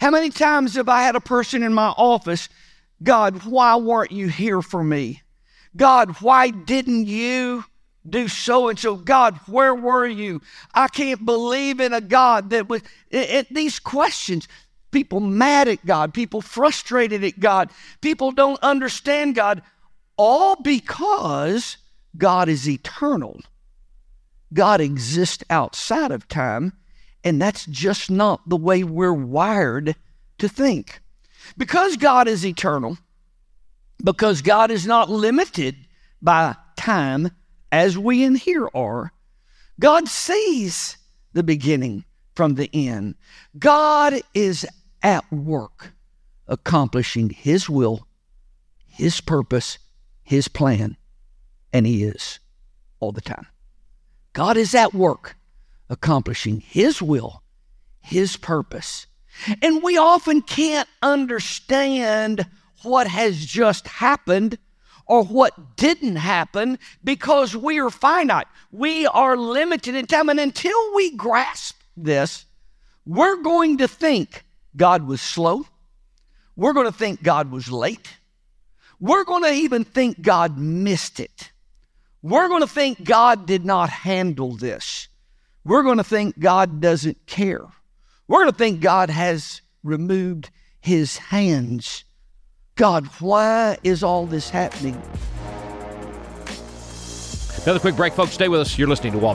How 0.00 0.10
many 0.10 0.30
times 0.30 0.76
have 0.76 0.88
I 0.88 1.02
had 1.02 1.14
a 1.14 1.20
person 1.20 1.62
in 1.62 1.74
my 1.74 1.88
office 1.88 2.48
God, 3.02 3.44
why 3.44 3.76
weren't 3.76 4.12
you 4.12 4.28
here 4.28 4.62
for 4.62 4.82
me? 4.82 5.22
God, 5.76 6.20
why 6.20 6.50
didn't 6.50 7.06
you 7.06 7.64
do 8.08 8.28
so 8.28 8.68
and 8.68 8.78
so? 8.78 8.96
God, 8.96 9.38
where 9.46 9.74
were 9.74 10.06
you? 10.06 10.42
I 10.74 10.88
can't 10.88 11.24
believe 11.24 11.80
in 11.80 11.92
a 11.92 12.00
God 12.00 12.50
that 12.50 12.68
was. 12.68 12.82
These 13.50 13.78
questions, 13.78 14.48
people 14.90 15.20
mad 15.20 15.68
at 15.68 15.84
God, 15.84 16.14
people 16.14 16.40
frustrated 16.40 17.24
at 17.24 17.40
God, 17.40 17.70
people 18.00 18.32
don't 18.32 18.58
understand 18.62 19.34
God, 19.34 19.62
all 20.16 20.56
because 20.56 21.76
God 22.16 22.48
is 22.48 22.68
eternal. 22.68 23.40
God 24.52 24.80
exists 24.80 25.44
outside 25.48 26.10
of 26.10 26.28
time, 26.28 26.72
and 27.22 27.40
that's 27.40 27.66
just 27.66 28.10
not 28.10 28.48
the 28.48 28.56
way 28.56 28.82
we're 28.82 29.12
wired 29.12 29.94
to 30.38 30.48
think. 30.48 31.00
Because 31.56 31.96
God 31.96 32.28
is 32.28 32.44
eternal, 32.44 32.98
because 34.02 34.42
God 34.42 34.70
is 34.70 34.86
not 34.86 35.08
limited 35.08 35.76
by 36.20 36.56
time 36.76 37.30
as 37.72 37.96
we 37.96 38.24
in 38.24 38.34
here 38.34 38.68
are, 38.74 39.12
God 39.78 40.08
sees 40.08 40.96
the 41.32 41.42
beginning 41.42 42.04
from 42.34 42.54
the 42.54 42.70
end. 42.72 43.14
God 43.58 44.20
is 44.34 44.66
at 45.02 45.30
work 45.32 45.92
accomplishing 46.46 47.30
His 47.30 47.68
will, 47.68 48.06
His 48.86 49.20
purpose, 49.20 49.78
His 50.22 50.48
plan, 50.48 50.96
and 51.72 51.86
He 51.86 52.04
is 52.04 52.38
all 52.98 53.12
the 53.12 53.20
time. 53.20 53.46
God 54.32 54.56
is 54.56 54.74
at 54.74 54.94
work 54.94 55.36
accomplishing 55.88 56.60
His 56.60 57.00
will, 57.00 57.42
His 58.00 58.36
purpose, 58.36 59.06
and 59.62 59.82
we 59.82 59.96
often 59.96 60.42
can't 60.42 60.88
understand 61.02 62.46
what 62.82 63.06
has 63.06 63.44
just 63.44 63.86
happened 63.86 64.58
or 65.06 65.24
what 65.24 65.76
didn't 65.76 66.16
happen 66.16 66.78
because 67.02 67.56
we 67.56 67.80
are 67.80 67.90
finite. 67.90 68.46
We 68.70 69.06
are 69.06 69.36
limited 69.36 69.94
in 69.94 70.06
time. 70.06 70.28
And 70.28 70.38
until 70.38 70.94
we 70.94 71.16
grasp 71.16 71.80
this, 71.96 72.46
we're 73.04 73.42
going 73.42 73.78
to 73.78 73.88
think 73.88 74.44
God 74.76 75.06
was 75.06 75.20
slow. 75.20 75.66
We're 76.56 76.72
going 76.72 76.86
to 76.86 76.92
think 76.92 77.22
God 77.22 77.50
was 77.50 77.70
late. 77.70 78.16
We're 78.98 79.24
going 79.24 79.44
to 79.44 79.52
even 79.52 79.84
think 79.84 80.20
God 80.20 80.58
missed 80.58 81.20
it. 81.20 81.52
We're 82.22 82.48
going 82.48 82.60
to 82.60 82.66
think 82.66 83.02
God 83.02 83.46
did 83.46 83.64
not 83.64 83.88
handle 83.88 84.56
this. 84.56 85.08
We're 85.64 85.82
going 85.82 85.98
to 85.98 86.04
think 86.04 86.38
God 86.38 86.80
doesn't 86.80 87.26
care. 87.26 87.64
We're 88.28 88.40
going 88.40 88.52
to 88.52 88.58
think 88.58 88.80
God 88.80 89.10
has 89.10 89.62
removed 89.82 90.50
his 90.80 91.16
hands. 91.16 92.04
God, 92.76 93.06
why 93.20 93.78
is 93.82 94.02
all 94.02 94.26
this 94.26 94.50
happening? 94.50 95.00
Another 97.64 97.80
quick 97.80 97.96
break, 97.96 98.14
folks. 98.14 98.32
Stay 98.32 98.48
with 98.48 98.60
us. 98.60 98.78
You're 98.78 98.88
listening 98.88 99.12
to 99.12 99.18
Wall 99.18 99.34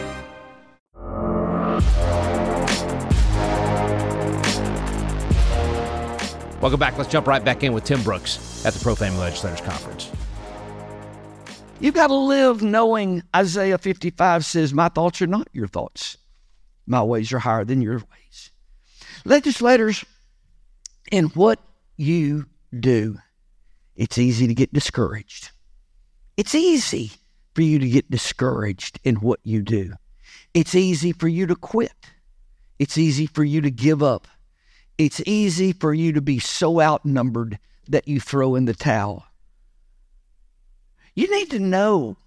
Welcome 6.61 6.79
back. 6.79 6.95
Let's 6.95 7.09
jump 7.09 7.25
right 7.25 7.43
back 7.43 7.63
in 7.63 7.73
with 7.73 7.85
Tim 7.85 8.03
Brooks 8.03 8.63
at 8.67 8.73
the 8.73 8.79
Pro 8.79 8.93
Family 8.93 9.19
Legislators 9.19 9.61
Conference. 9.61 10.11
You've 11.79 11.95
got 11.95 12.07
to 12.07 12.13
live 12.13 12.61
knowing 12.61 13.23
Isaiah 13.35 13.79
55 13.79 14.45
says, 14.45 14.71
My 14.71 14.87
thoughts 14.87 15.23
are 15.23 15.27
not 15.27 15.47
your 15.53 15.65
thoughts. 15.67 16.17
My 16.85 17.01
ways 17.01 17.33
are 17.33 17.39
higher 17.39 17.65
than 17.65 17.81
your 17.81 17.95
ways. 17.95 18.51
Legislators, 19.25 20.05
in 21.11 21.25
what 21.29 21.59
you 21.97 22.45
do, 22.79 23.17
it's 23.95 24.19
easy 24.19 24.45
to 24.45 24.53
get 24.53 24.71
discouraged. 24.71 25.49
It's 26.37 26.53
easy 26.53 27.11
for 27.55 27.63
you 27.63 27.79
to 27.79 27.89
get 27.89 28.11
discouraged 28.11 28.99
in 29.03 29.15
what 29.15 29.39
you 29.43 29.63
do. 29.63 29.93
It's 30.53 30.75
easy 30.75 31.11
for 31.11 31.27
you 31.27 31.47
to 31.47 31.55
quit. 31.55 32.11
It's 32.77 32.99
easy 32.99 33.25
for 33.25 33.43
you 33.43 33.61
to 33.61 33.71
give 33.71 34.03
up. 34.03 34.27
It's 35.01 35.19
easy 35.25 35.71
for 35.71 35.95
you 35.95 36.13
to 36.13 36.21
be 36.21 36.37
so 36.37 36.79
outnumbered 36.79 37.57
that 37.87 38.07
you 38.07 38.19
throw 38.19 38.53
in 38.53 38.65
the 38.65 38.75
towel. 38.75 39.25
You 41.15 41.27
need 41.31 41.49
to 41.49 41.59
know. 41.59 42.17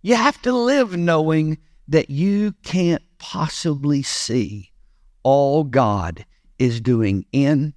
You 0.00 0.14
have 0.14 0.40
to 0.42 0.52
live 0.52 0.96
knowing 0.96 1.58
that 1.88 2.08
you 2.08 2.52
can't 2.62 3.02
possibly 3.18 4.04
see 4.04 4.70
all 5.24 5.64
God 5.64 6.24
is 6.56 6.80
doing 6.80 7.26
in 7.32 7.74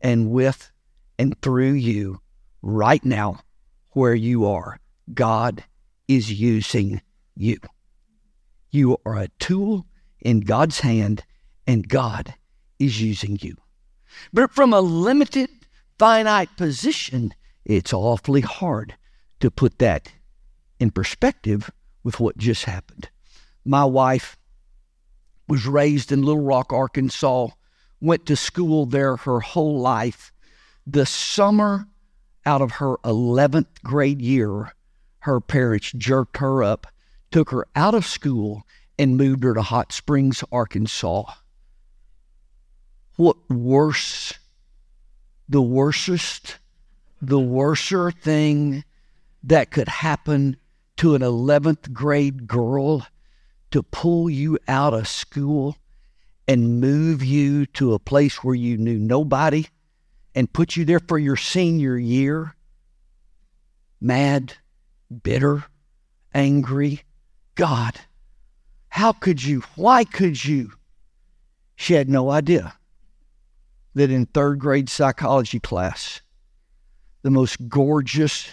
and 0.00 0.30
with 0.30 0.70
and 1.18 1.36
through 1.42 1.72
you 1.72 2.20
right 2.62 3.04
now 3.04 3.40
where 3.94 4.14
you 4.14 4.46
are. 4.46 4.78
God 5.12 5.64
is 6.06 6.30
using 6.30 7.00
you. 7.34 7.58
You 8.70 8.98
are 9.04 9.16
a 9.16 9.28
tool 9.40 9.86
in 10.20 10.38
God's 10.38 10.78
hand, 10.78 11.24
and 11.66 11.88
God 11.88 12.32
is 12.78 13.02
using 13.02 13.40
you. 13.42 13.56
But 14.32 14.52
from 14.52 14.72
a 14.72 14.80
limited, 14.80 15.50
finite 15.98 16.56
position, 16.56 17.34
it's 17.64 17.92
awfully 17.92 18.40
hard 18.40 18.96
to 19.40 19.50
put 19.50 19.78
that 19.78 20.12
in 20.78 20.90
perspective 20.90 21.70
with 22.02 22.20
what 22.20 22.38
just 22.38 22.64
happened. 22.64 23.10
My 23.64 23.84
wife 23.84 24.36
was 25.48 25.66
raised 25.66 26.12
in 26.12 26.22
Little 26.22 26.42
Rock, 26.42 26.72
Arkansas, 26.72 27.48
went 28.00 28.26
to 28.26 28.36
school 28.36 28.86
there 28.86 29.16
her 29.16 29.40
whole 29.40 29.80
life. 29.80 30.32
The 30.86 31.06
summer 31.06 31.88
out 32.46 32.62
of 32.62 32.72
her 32.72 32.96
11th 32.98 33.82
grade 33.82 34.22
year, 34.22 34.72
her 35.20 35.40
parents 35.40 35.92
jerked 35.92 36.38
her 36.38 36.62
up, 36.62 36.86
took 37.30 37.50
her 37.50 37.66
out 37.74 37.94
of 37.94 38.06
school, 38.06 38.62
and 38.98 39.16
moved 39.16 39.44
her 39.44 39.54
to 39.54 39.62
Hot 39.62 39.92
Springs, 39.92 40.42
Arkansas 40.50 41.24
what 43.18 43.36
worse, 43.50 44.32
the 45.48 45.60
worstest, 45.60 46.58
the 47.20 47.40
worser 47.40 48.12
thing 48.12 48.84
that 49.42 49.72
could 49.72 49.88
happen 49.88 50.56
to 50.96 51.16
an 51.16 51.22
11th 51.22 51.92
grade 51.92 52.46
girl 52.46 53.04
to 53.72 53.82
pull 53.82 54.30
you 54.30 54.56
out 54.68 54.94
of 54.94 55.08
school 55.08 55.76
and 56.46 56.80
move 56.80 57.24
you 57.24 57.66
to 57.66 57.92
a 57.92 57.98
place 57.98 58.44
where 58.44 58.54
you 58.54 58.76
knew 58.76 59.00
nobody 59.00 59.66
and 60.36 60.52
put 60.52 60.76
you 60.76 60.84
there 60.84 61.00
for 61.00 61.18
your 61.18 61.36
senior 61.36 61.98
year? 61.98 62.54
Mad, 64.00 64.54
bitter, 65.24 65.64
angry. 66.32 67.02
God, 67.56 67.98
how 68.90 69.10
could 69.10 69.42
you? 69.42 69.64
Why 69.74 70.04
could 70.04 70.44
you? 70.44 70.70
She 71.74 71.94
had 71.94 72.08
no 72.08 72.30
idea 72.30 72.77
that 73.98 74.10
in 74.10 74.26
third 74.26 74.58
grade 74.58 74.88
psychology 74.88 75.58
class, 75.58 76.20
the 77.22 77.30
most 77.30 77.68
gorgeous 77.68 78.48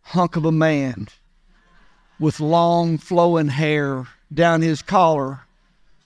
hunk 0.00 0.36
of 0.36 0.44
a 0.44 0.52
man 0.52 1.08
with 2.18 2.40
long 2.40 2.98
flowing 2.98 3.48
hair 3.48 4.06
down 4.32 4.62
his 4.62 4.82
collar 4.82 5.40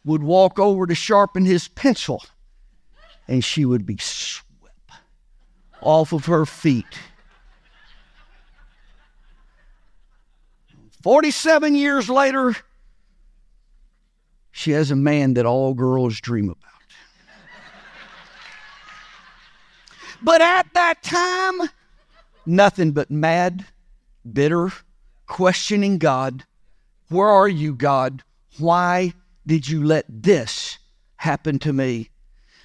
would 0.04 0.22
walk 0.22 0.58
over 0.58 0.86
to 0.86 0.94
sharpen 0.94 1.44
his 1.44 1.68
pencil 1.68 2.24
and 3.28 3.44
she 3.44 3.64
would 3.64 3.86
be 3.86 3.96
swept 3.98 4.90
off 5.80 6.12
of 6.12 6.26
her 6.26 6.46
feet. 6.46 6.84
47 11.02 11.76
years 11.76 12.08
later, 12.08 12.56
she 14.50 14.72
has 14.72 14.90
a 14.90 14.96
man 14.96 15.34
that 15.34 15.46
all 15.46 15.74
girls 15.74 16.20
dream 16.20 16.48
about. 16.48 16.75
But 20.22 20.40
at 20.40 20.72
that 20.74 21.02
time, 21.02 21.68
nothing 22.44 22.92
but 22.92 23.10
mad, 23.10 23.66
bitter, 24.30 24.72
questioning 25.26 25.98
God. 25.98 26.44
Where 27.08 27.28
are 27.28 27.48
you, 27.48 27.74
God? 27.74 28.22
Why 28.58 29.12
did 29.46 29.68
you 29.68 29.84
let 29.84 30.06
this 30.08 30.78
happen 31.16 31.58
to 31.60 31.72
me? 31.72 32.10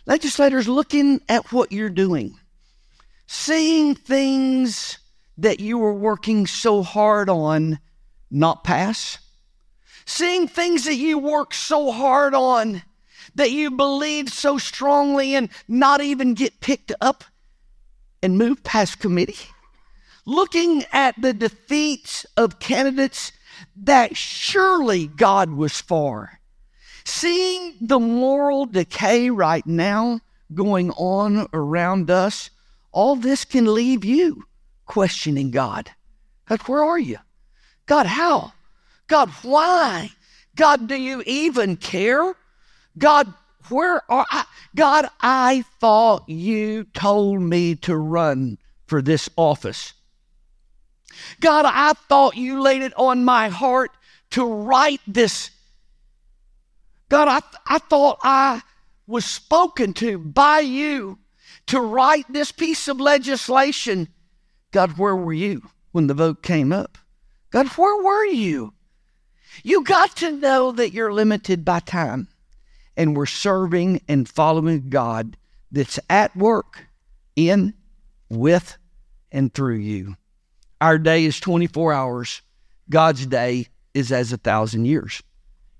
Legislators 0.05 0.67
looking 0.67 1.21
at 1.29 1.51
what 1.51 1.71
you're 1.71 1.89
doing, 1.89 2.39
seeing 3.27 3.95
things 3.95 4.97
that 5.37 5.59
you 5.59 5.77
were 5.77 5.93
working 5.93 6.47
so 6.47 6.81
hard 6.83 7.29
on 7.29 7.79
not 8.29 8.63
pass, 8.63 9.19
seeing 10.05 10.47
things 10.47 10.85
that 10.85 10.95
you 10.95 11.19
worked 11.19 11.55
so 11.55 11.91
hard 11.91 12.33
on 12.33 12.81
that 13.35 13.51
you 13.51 13.71
believed 13.71 14.29
so 14.29 14.57
strongly 14.57 15.35
in 15.35 15.49
not 15.67 16.01
even 16.01 16.33
get 16.33 16.59
picked 16.59 16.91
up 16.99 17.23
and 18.21 18.37
move 18.37 18.63
past 18.63 18.99
committee, 18.99 19.49
looking 20.25 20.83
at 20.91 21.19
the 21.21 21.33
defeats 21.33 22.25
of 22.37 22.59
candidates 22.59 23.31
that 23.75 24.15
surely 24.15 25.07
God 25.07 25.51
was 25.51 25.81
for, 25.81 26.39
seeing 27.03 27.75
the 27.81 27.99
moral 27.99 28.65
decay 28.65 29.29
right 29.29 29.65
now 29.65 30.19
going 30.53 30.91
on 30.91 31.47
around 31.53 32.11
us, 32.11 32.49
all 32.91 33.15
this 33.15 33.45
can 33.45 33.73
leave 33.73 34.03
you 34.03 34.43
questioning 34.85 35.51
God. 35.51 35.91
God, 36.47 36.61
where 36.67 36.83
are 36.83 36.99
you? 36.99 37.17
God, 37.85 38.05
how? 38.05 38.53
God, 39.07 39.29
why? 39.41 40.11
God, 40.55 40.87
do 40.87 40.95
you 40.95 41.23
even 41.25 41.77
care? 41.77 42.35
God, 42.97 43.33
where 43.69 44.01
are 44.09 44.25
I? 44.31 44.45
God, 44.75 45.07
I 45.21 45.65
thought 45.79 46.27
you 46.27 46.85
told 46.85 47.41
me 47.41 47.75
to 47.77 47.95
run 47.95 48.57
for 48.87 49.01
this 49.01 49.29
office. 49.35 49.93
God, 51.39 51.65
I 51.67 51.93
thought 51.93 52.37
you 52.37 52.61
laid 52.61 52.81
it 52.81 52.93
on 52.97 53.25
my 53.25 53.49
heart 53.49 53.91
to 54.31 54.45
write 54.45 55.01
this. 55.07 55.51
God, 57.09 57.27
I, 57.27 57.75
I 57.75 57.79
thought 57.79 58.19
I 58.23 58.61
was 59.07 59.25
spoken 59.25 59.93
to 59.95 60.17
by 60.17 60.59
you 60.59 61.19
to 61.67 61.81
write 61.81 62.31
this 62.31 62.51
piece 62.51 62.87
of 62.87 62.99
legislation. 62.99 64.07
God, 64.71 64.97
where 64.97 65.15
were 65.15 65.33
you 65.33 65.69
when 65.91 66.07
the 66.07 66.13
vote 66.13 66.41
came 66.41 66.71
up? 66.71 66.97
God, 67.49 67.67
where 67.69 68.01
were 68.01 68.25
you? 68.25 68.73
You 69.63 69.83
got 69.83 70.15
to 70.17 70.31
know 70.31 70.71
that 70.71 70.93
you're 70.93 71.11
limited 71.13 71.65
by 71.65 71.81
time 71.81 72.29
and 72.97 73.15
we're 73.15 73.25
serving 73.25 74.01
and 74.07 74.27
following 74.27 74.89
God 74.89 75.37
that's 75.71 75.99
at 76.09 76.35
work 76.35 76.85
in, 77.35 77.73
with, 78.29 78.77
and 79.31 79.53
through 79.53 79.77
you. 79.77 80.15
Our 80.79 80.97
day 80.97 81.25
is 81.25 81.39
24 81.39 81.93
hours. 81.93 82.41
God's 82.89 83.25
day 83.25 83.67
is 83.93 84.11
as 84.11 84.33
a 84.33 84.37
thousand 84.37 84.85
years. 84.85 85.21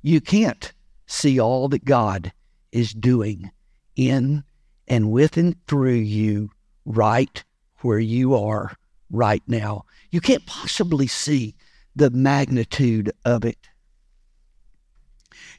You 0.02 0.21
can't 0.21 0.71
see 1.06 1.39
all 1.39 1.67
that 1.69 1.86
God 1.86 2.32
is 2.71 2.93
doing 2.93 3.52
in 3.95 4.43
and 4.88 5.12
with 5.12 5.38
and 5.38 5.56
through 5.67 5.93
you 5.93 6.50
right 6.86 7.43
where 7.80 8.00
you 8.00 8.36
are 8.36 8.74
right 9.10 9.43
now. 9.47 9.86
You 10.12 10.21
can't 10.21 10.45
possibly 10.45 11.08
see 11.08 11.56
the 11.95 12.10
magnitude 12.10 13.12
of 13.26 13.45
it. 13.45 13.58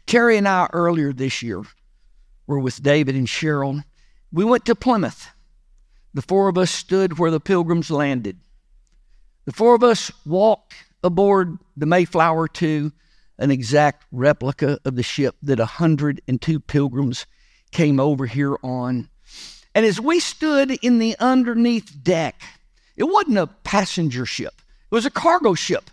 Terry 0.07 0.37
and 0.37 0.49
I 0.49 0.69
earlier 0.73 1.13
this 1.13 1.43
year 1.43 1.63
were 2.47 2.59
with 2.59 2.83
David 2.83 3.15
and 3.15 3.27
Cheryl. 3.27 3.85
We 4.33 4.45
went 4.45 4.65
to 4.67 4.75
Plymouth. 4.75 5.29
The 6.15 6.23
four 6.23 6.49
of 6.49 6.59
us 6.59 6.71
stood 6.71 7.19
where 7.19 7.31
the 7.31 7.41
pilgrims 7.41 7.91
landed. 7.91 8.39
The 9.45 9.53
four 9.53 9.75
of 9.75 9.83
us 9.83 10.11
walked 10.27 10.75
aboard 11.03 11.59
the 11.77 11.87
Mayflower 11.87 12.49
to 12.49 12.93
an 13.39 13.51
exact 13.51 14.05
replica 14.13 14.79
of 14.85 14.95
the 14.95 15.03
ship 15.03 15.35
that 15.43 15.59
102 15.59 16.61
pilgrims 16.61 17.27
came 17.73 17.99
over 17.99 18.27
here 18.27 18.57
on. 18.63 19.09
And 19.75 19.87
as 19.87 20.01
we 20.01 20.21
stood 20.21 20.71
in 20.83 20.99
the 20.99 21.17
underneath 21.19 22.03
deck, 22.03 22.43
it 22.97 23.05
wasn't 23.05 23.39
a 23.39 23.47
passenger 23.47 24.27
ship, 24.27 24.55
it 24.91 24.95
was 24.95 25.07
a 25.07 25.11
cargo 25.11 25.55
ship. 25.55 25.91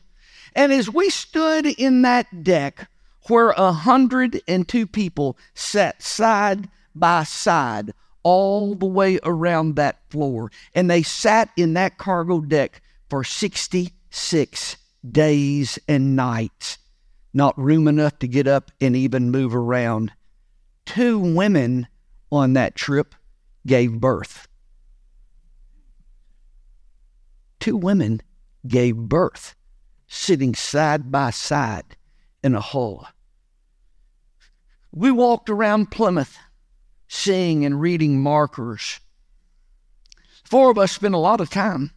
And 0.55 0.73
as 0.73 0.89
we 0.89 1.09
stood 1.09 1.65
in 1.65 2.01
that 2.01 2.43
deck 2.43 2.89
where 3.27 3.53
102 3.53 4.87
people 4.87 5.37
sat 5.53 6.01
side 6.01 6.69
by 6.95 7.23
side 7.23 7.93
all 8.23 8.75
the 8.75 8.85
way 8.85 9.19
around 9.23 9.75
that 9.75 9.99
floor, 10.09 10.51
and 10.73 10.89
they 10.89 11.03
sat 11.03 11.49
in 11.55 11.73
that 11.73 11.97
cargo 11.97 12.41
deck 12.41 12.81
for 13.09 13.23
66 13.23 14.77
days 15.09 15.79
and 15.87 16.15
nights, 16.15 16.77
not 17.33 17.57
room 17.57 17.87
enough 17.87 18.19
to 18.19 18.27
get 18.27 18.47
up 18.47 18.71
and 18.81 18.95
even 18.95 19.31
move 19.31 19.55
around. 19.55 20.11
Two 20.85 21.19
women 21.19 21.87
on 22.31 22.53
that 22.53 22.75
trip 22.75 23.15
gave 23.65 23.99
birth. 23.99 24.47
Two 27.59 27.77
women 27.77 28.21
gave 28.67 28.95
birth 28.95 29.55
sitting 30.07 30.55
side 30.55 31.11
by 31.11 31.29
side 31.29 31.95
in 32.43 32.55
a 32.55 32.61
hull. 32.61 33.07
We 34.91 35.11
walked 35.11 35.49
around 35.49 35.91
Plymouth 35.91 36.37
seeing 37.07 37.65
and 37.65 37.81
reading 37.81 38.21
markers. 38.21 38.99
Four 40.43 40.71
of 40.71 40.77
us 40.77 40.91
spent 40.91 41.15
a 41.15 41.19
lot 41.19 41.41
of 41.41 41.49
time 41.49 41.91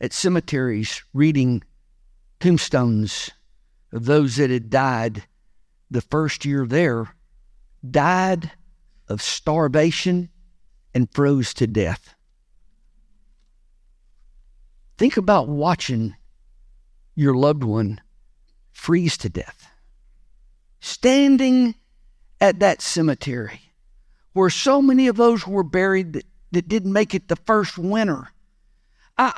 at 0.00 0.12
cemeteries 0.12 1.02
reading 1.12 1.62
tombstones 2.40 3.30
of 3.92 4.04
those 4.04 4.36
that 4.36 4.50
had 4.50 4.70
died 4.70 5.24
the 5.90 6.00
first 6.00 6.44
year 6.44 6.66
there, 6.66 7.14
died 7.88 8.52
of 9.08 9.20
starvation 9.20 10.30
and 10.94 11.12
froze 11.12 11.52
to 11.54 11.66
death. 11.66 12.14
Think 14.96 15.16
about 15.16 15.48
watching 15.48 16.14
your 17.14 17.34
loved 17.34 17.64
one 17.64 18.00
freeze 18.72 19.16
to 19.18 19.28
death. 19.28 19.63
Standing 20.84 21.76
at 22.42 22.60
that 22.60 22.82
cemetery 22.82 23.72
where 24.34 24.50
so 24.50 24.82
many 24.82 25.06
of 25.06 25.16
those 25.16 25.46
were 25.46 25.62
buried 25.62 26.12
that, 26.12 26.26
that 26.52 26.68
didn't 26.68 26.92
make 26.92 27.14
it 27.14 27.26
the 27.28 27.36
first 27.36 27.78
winter. 27.78 28.28
I, 29.16 29.32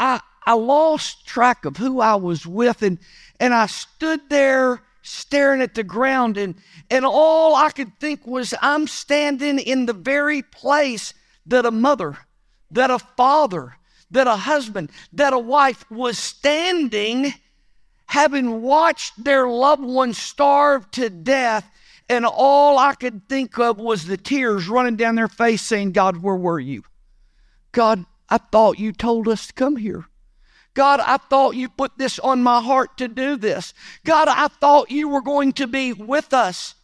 I, 0.45 0.51
I 0.51 0.55
lost 0.55 1.25
track 1.25 1.65
of 1.65 1.77
who 1.77 2.01
I 2.01 2.17
was 2.17 2.45
with, 2.49 2.83
and, 2.83 2.99
and 3.39 3.55
I 3.55 3.67
stood 3.67 4.29
there 4.29 4.83
staring 5.03 5.63
at 5.63 5.77
the 5.77 5.85
ground, 5.85 6.37
and, 6.37 6.57
and 6.91 7.05
all 7.07 7.55
I 7.55 7.71
could 7.71 7.93
think 8.01 8.27
was, 8.27 8.53
I'm 8.61 8.89
standing 8.89 9.61
in 9.61 9.87
the 9.87 9.93
very 9.93 10.43
place 10.43 11.15
that 11.47 11.65
a 11.65 11.71
mother, 11.71 12.19
that 12.73 12.91
a 12.91 12.99
father, 12.99 13.77
that 14.11 14.27
a 14.27 14.35
husband, 14.35 14.91
that 15.13 15.33
a 15.33 15.39
wife 15.39 15.89
was 15.93 16.19
standing, 16.19 17.35
having 18.07 18.63
watched 18.63 19.23
their 19.23 19.49
loved 19.49 19.85
ones 19.85 20.19
starve 20.19 20.91
to 20.93 21.11
death. 21.11 21.71
And 22.09 22.25
all 22.25 22.79
I 22.79 22.95
could 22.95 23.29
think 23.29 23.59
of 23.59 23.79
was 23.79 24.07
the 24.07 24.17
tears 24.17 24.69
running 24.69 24.97
down 24.97 25.17
their 25.17 25.29
face, 25.29 25.63
saying, 25.63 25.93
God, 25.93 26.19
where 26.19 26.37
were 26.37 26.61
you? 26.61 26.85
God, 27.73 28.05
I 28.29 28.39
thought 28.39 28.79
you 28.79 28.93
told 28.93 29.29
us 29.29 29.49
to 29.49 29.53
come 29.53 29.77
here. 29.77 30.07
God, 30.75 31.01
I 31.01 31.17
thought 31.17 31.57
you 31.57 31.69
put 31.69 31.99
this 31.99 32.19
on 32.19 32.43
my 32.43 32.61
heart 32.61 32.99
to 32.99 33.09
do 33.09 33.37
this. 33.37 33.73
God, 34.05 34.29
I 34.29 34.49
thought 34.49 34.91
you 34.91 35.09
were 35.09 35.23
going 35.23 35.53
to 35.55 35.67
be 35.67 35.93
with 35.93 36.33
us. 36.35 36.75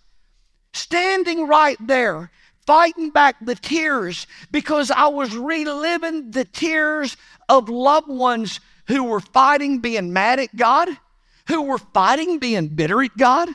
Standing 0.73 1.47
right 1.47 1.77
there, 1.79 2.31
fighting 2.67 3.11
back 3.11 3.37
the 3.45 3.55
tears 3.55 4.27
because 4.51 4.91
I 4.91 5.09
was 5.09 5.37
reliving 5.37 6.31
the 6.31 6.47
tears 6.47 7.17
of 7.49 7.69
loved 7.69 8.09
ones 8.09 8.61
who 8.89 9.05
were 9.05 9.21
fighting 9.21 9.81
being 9.81 10.13
mad 10.13 10.41
at 10.41 10.57
God, 10.57 10.89
who 11.49 11.63
were 11.63 11.79
fighting 11.79 12.39
being 12.39 12.69
bitter 12.69 13.03
at 13.03 13.17
God, 13.17 13.49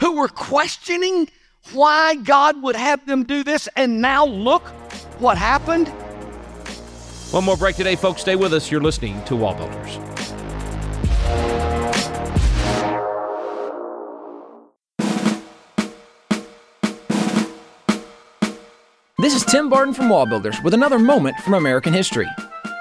who 0.00 0.16
were 0.16 0.28
questioning 0.28 1.28
why 1.72 2.14
God 2.16 2.62
would 2.62 2.76
have 2.76 3.06
them 3.06 3.24
do 3.24 3.42
this. 3.44 3.68
And 3.76 4.00
now 4.00 4.24
look 4.24 4.62
what 5.18 5.36
happened. 5.38 5.88
One 7.32 7.44
more 7.44 7.56
break 7.56 7.76
today, 7.76 7.96
folks. 7.96 8.20
Stay 8.20 8.36
with 8.36 8.52
us. 8.54 8.70
You're 8.70 8.80
listening 8.80 9.22
to 9.24 9.36
Wall 9.36 9.54
Builders. 9.54 9.98
This 19.18 19.34
is 19.34 19.44
Tim 19.44 19.68
Barton 19.68 19.92
from 19.92 20.08
Wall 20.08 20.26
Builders 20.26 20.56
with 20.62 20.72
another 20.72 21.00
moment 21.00 21.36
from 21.40 21.54
American 21.54 21.92
history. 21.92 22.28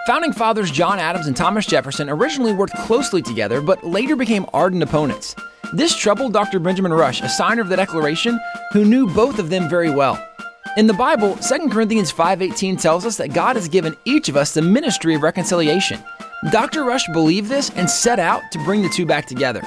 Founding 0.05 0.33
fathers 0.33 0.69
John 0.69 0.99
Adams 0.99 1.25
and 1.25 1.35
Thomas 1.35 1.65
Jefferson 1.65 2.11
originally 2.11 2.53
worked 2.53 2.75
closely 2.75 3.23
together, 3.23 3.59
but 3.59 3.83
later 3.83 4.15
became 4.15 4.45
ardent 4.53 4.83
opponents. 4.83 5.35
This 5.73 5.95
troubled 5.95 6.31
Dr. 6.31 6.59
Benjamin 6.59 6.93
Rush, 6.93 7.21
a 7.21 7.29
signer 7.29 7.63
of 7.63 7.69
the 7.69 7.75
Declaration, 7.75 8.39
who 8.71 8.85
knew 8.85 9.07
both 9.07 9.39
of 9.39 9.49
them 9.49 9.67
very 9.67 9.89
well. 9.89 10.23
In 10.77 10.85
the 10.85 10.93
Bible, 10.93 11.35
2 11.37 11.71
Corinthians 11.71 12.11
5:18 12.11 12.77
tells 12.77 13.03
us 13.03 13.17
that 13.17 13.33
God 13.33 13.55
has 13.55 13.67
given 13.67 13.97
each 14.05 14.29
of 14.29 14.37
us 14.37 14.53
the 14.53 14.61
ministry 14.61 15.15
of 15.15 15.23
reconciliation. 15.23 15.99
Dr. 16.51 16.83
Rush 16.83 17.07
believed 17.07 17.49
this 17.49 17.71
and 17.75 17.89
set 17.89 18.19
out 18.19 18.43
to 18.51 18.59
bring 18.59 18.83
the 18.83 18.89
two 18.89 19.07
back 19.07 19.25
together. 19.25 19.63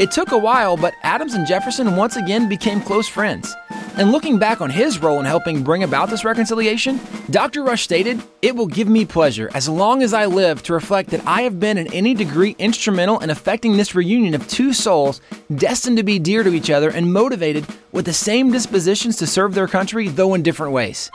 It 0.00 0.10
took 0.10 0.32
a 0.32 0.38
while, 0.38 0.78
but 0.78 0.94
Adams 1.02 1.34
and 1.34 1.46
Jefferson 1.46 1.94
once 1.94 2.16
again 2.16 2.48
became 2.48 2.80
close 2.80 3.06
friends. 3.06 3.54
And 3.98 4.10
looking 4.10 4.38
back 4.38 4.62
on 4.62 4.70
his 4.70 4.98
role 4.98 5.18
in 5.18 5.26
helping 5.26 5.62
bring 5.62 5.82
about 5.82 6.08
this 6.08 6.24
reconciliation, 6.24 6.98
Dr. 7.28 7.62
Rush 7.62 7.82
stated, 7.82 8.18
It 8.40 8.56
will 8.56 8.66
give 8.66 8.88
me 8.88 9.04
pleasure 9.04 9.50
as 9.52 9.68
long 9.68 10.02
as 10.02 10.14
I 10.14 10.24
live 10.24 10.62
to 10.62 10.72
reflect 10.72 11.10
that 11.10 11.26
I 11.26 11.42
have 11.42 11.60
been 11.60 11.76
in 11.76 11.92
any 11.92 12.14
degree 12.14 12.56
instrumental 12.58 13.18
in 13.18 13.28
effecting 13.28 13.76
this 13.76 13.94
reunion 13.94 14.32
of 14.32 14.48
two 14.48 14.72
souls 14.72 15.20
destined 15.54 15.98
to 15.98 16.02
be 16.02 16.18
dear 16.18 16.44
to 16.44 16.54
each 16.54 16.70
other 16.70 16.88
and 16.88 17.12
motivated 17.12 17.66
with 17.92 18.06
the 18.06 18.14
same 18.14 18.50
dispositions 18.50 19.16
to 19.16 19.26
serve 19.26 19.52
their 19.52 19.68
country, 19.68 20.08
though 20.08 20.32
in 20.32 20.42
different 20.42 20.72
ways. 20.72 21.10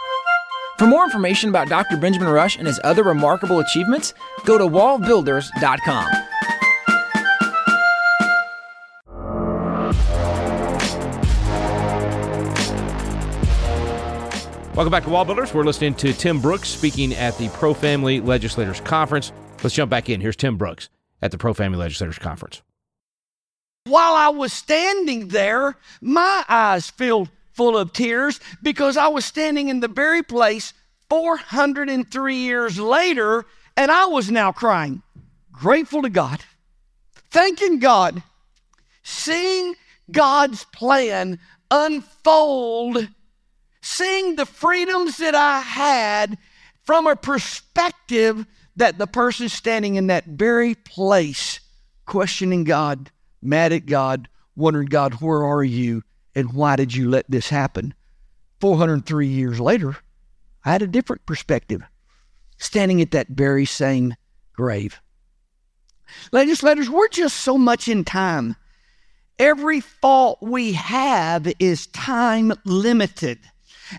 For 0.78 0.86
more 0.86 1.06
information 1.06 1.50
about 1.50 1.70
Dr. 1.70 1.98
Benjamin 1.98 2.30
Rush 2.30 2.56
and 2.56 2.68
his 2.68 2.80
other 2.84 3.02
remarkable 3.02 3.62
achievements, 3.62 4.14
go 4.46 4.60
to 4.60 4.66
wallbuilders.com. 4.66 6.25
Welcome 14.76 14.92
back 14.92 15.04
to 15.06 15.10
Wall 15.10 15.24
Builders. 15.24 15.54
We're 15.54 15.64
listening 15.64 15.94
to 15.94 16.12
Tim 16.12 16.42
Brooks 16.42 16.68
speaking 16.68 17.14
at 17.14 17.38
the 17.38 17.48
Pro 17.48 17.74
Family 17.74 18.20
Legislators 18.20 18.82
Conference. 18.82 19.32
Let's 19.64 19.74
jump 19.74 19.90
back 19.90 20.10
in. 20.10 20.20
Here's 20.20 20.36
Tim 20.36 20.58
Brooks 20.58 20.90
at 21.22 21.32
the 21.32 21.38
Pro 21.38 21.54
Family 21.54 21.78
Legislators 21.78 22.20
Conference. 22.20 22.62
While 23.86 24.16
I 24.16 24.28
was 24.28 24.52
standing 24.52 25.30
there, 25.30 25.78
my 26.02 26.44
eyes 26.50 26.90
filled 26.90 27.30
full 27.54 27.78
of 27.78 27.94
tears 27.94 28.42
because 28.62 28.98
I 28.98 29.08
was 29.08 29.24
standing 29.24 29.70
in 29.70 29.80
the 29.80 29.88
very 29.88 30.22
place 30.22 30.74
403 31.10 32.36
years 32.36 32.78
later 32.78 33.46
and 33.78 33.90
I 33.90 34.08
was 34.08 34.30
now 34.30 34.52
crying, 34.52 35.04
grateful 35.54 36.02
to 36.02 36.10
God, 36.10 36.42
thanking 37.30 37.80
God, 37.80 38.22
seeing 39.04 39.76
God's 40.12 40.66
plan 40.66 41.40
unfold 41.72 43.08
seeing 43.86 44.36
the 44.36 44.48
freedoms 44.48 45.18
that 45.18 45.36
I 45.36 45.60
had 45.60 46.40
from 46.82 47.06
a 47.06 47.16
perspective 47.16 48.48
that 48.76 48.98
the 48.98 49.06
person 49.06 49.48
standing 49.48 49.94
in 49.94 50.08
that 50.08 50.26
very 50.26 50.74
place, 50.74 51.60
questioning 52.08 52.64
God, 52.64 53.12
mad 53.44 53.72
at 53.72 53.86
God, 53.86 54.28
wondering, 54.56 54.88
God, 54.88 55.22
where 55.22 55.44
are 55.44 55.64
you 55.64 56.02
and 56.34 56.54
why 56.54 56.76
did 56.76 56.96
you 56.96 57.10
let 57.10 57.30
this 57.30 57.50
happen? 57.50 57.94
403 58.60 59.28
years 59.28 59.60
later, 59.60 59.96
I 60.64 60.72
had 60.72 60.82
a 60.82 60.88
different 60.88 61.28
perspective, 61.28 61.84
standing 62.58 63.02
at 63.02 63.12
that 63.12 63.28
very 63.28 63.66
same 63.66 64.16
grave. 64.54 65.00
Legislators, 66.32 66.90
we're 66.90 67.08
just 67.10 67.38
so 67.38 67.56
much 67.56 67.88
in 67.88 68.04
time. 68.04 68.56
Every 69.38 69.80
thought 69.80 70.42
we 70.42 70.74
have 70.74 71.54
is 71.60 71.86
time 71.88 72.52
limited. 72.66 73.40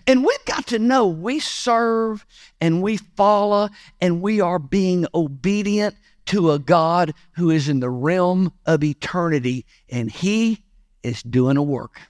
And 0.05 0.25
we've 0.25 0.45
got 0.45 0.67
to 0.67 0.79
know 0.79 1.07
we 1.07 1.39
serve 1.39 2.25
and 2.59 2.81
we 2.81 2.97
follow 2.97 3.69
and 4.01 4.21
we 4.21 4.41
are 4.41 4.59
being 4.59 5.07
obedient 5.13 5.95
to 6.27 6.51
a 6.51 6.59
God 6.59 7.13
who 7.33 7.49
is 7.49 7.69
in 7.69 7.79
the 7.79 7.89
realm 7.89 8.51
of 8.65 8.83
eternity 8.83 9.65
and 9.89 10.11
He 10.11 10.63
is 11.03 11.23
doing 11.23 11.57
a 11.57 11.63
work. 11.63 12.01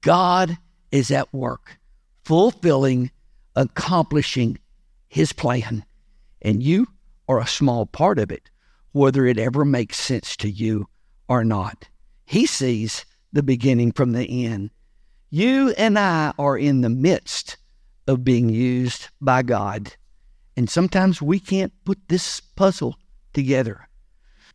God 0.00 0.58
is 0.90 1.10
at 1.10 1.32
work, 1.32 1.78
fulfilling, 2.24 3.10
accomplishing 3.54 4.58
His 5.08 5.32
plan. 5.32 5.84
And 6.42 6.62
you 6.62 6.88
are 7.28 7.40
a 7.40 7.46
small 7.46 7.86
part 7.86 8.18
of 8.18 8.32
it, 8.32 8.50
whether 8.92 9.26
it 9.26 9.38
ever 9.38 9.64
makes 9.64 9.98
sense 9.98 10.36
to 10.38 10.50
you 10.50 10.88
or 11.28 11.44
not. 11.44 11.88
He 12.24 12.46
sees 12.46 13.04
the 13.32 13.42
beginning 13.42 13.92
from 13.92 14.12
the 14.12 14.44
end. 14.46 14.70
You 15.30 15.72
and 15.78 15.98
I 15.98 16.32
are 16.38 16.58
in 16.58 16.80
the 16.80 16.90
midst 16.90 17.56
of 18.06 18.24
being 18.24 18.48
used 18.48 19.08
by 19.20 19.42
God. 19.42 19.94
And 20.56 20.68
sometimes 20.68 21.22
we 21.22 21.38
can't 21.38 21.72
put 21.84 21.98
this 22.08 22.40
puzzle 22.40 22.96
together. 23.32 23.88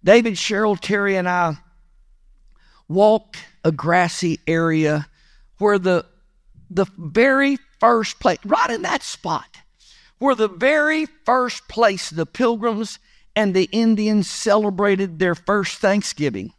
David, 0.04 0.34
Cheryl, 0.34 0.78
Terry, 0.80 1.16
and 1.16 1.28
I 1.28 1.58
walked 2.88 3.38
a 3.64 3.72
grassy 3.72 4.40
area 4.46 5.08
where 5.58 5.80
the 5.80 6.06
the 6.70 6.86
very 6.98 7.58
first 7.80 8.20
place, 8.20 8.40
right 8.44 8.70
in 8.70 8.82
that 8.82 9.04
spot, 9.04 9.58
where 10.18 10.36
the 10.36 10.50
very 10.50 11.06
first 11.06 11.68
place 11.68 12.10
the 12.10 12.26
pilgrims 12.26 13.00
and 13.36 13.54
the 13.54 13.70
Indians 13.72 14.30
celebrated 14.30 15.20
their 15.20 15.36
first 15.36 15.78
Thanksgiving. 15.80 16.54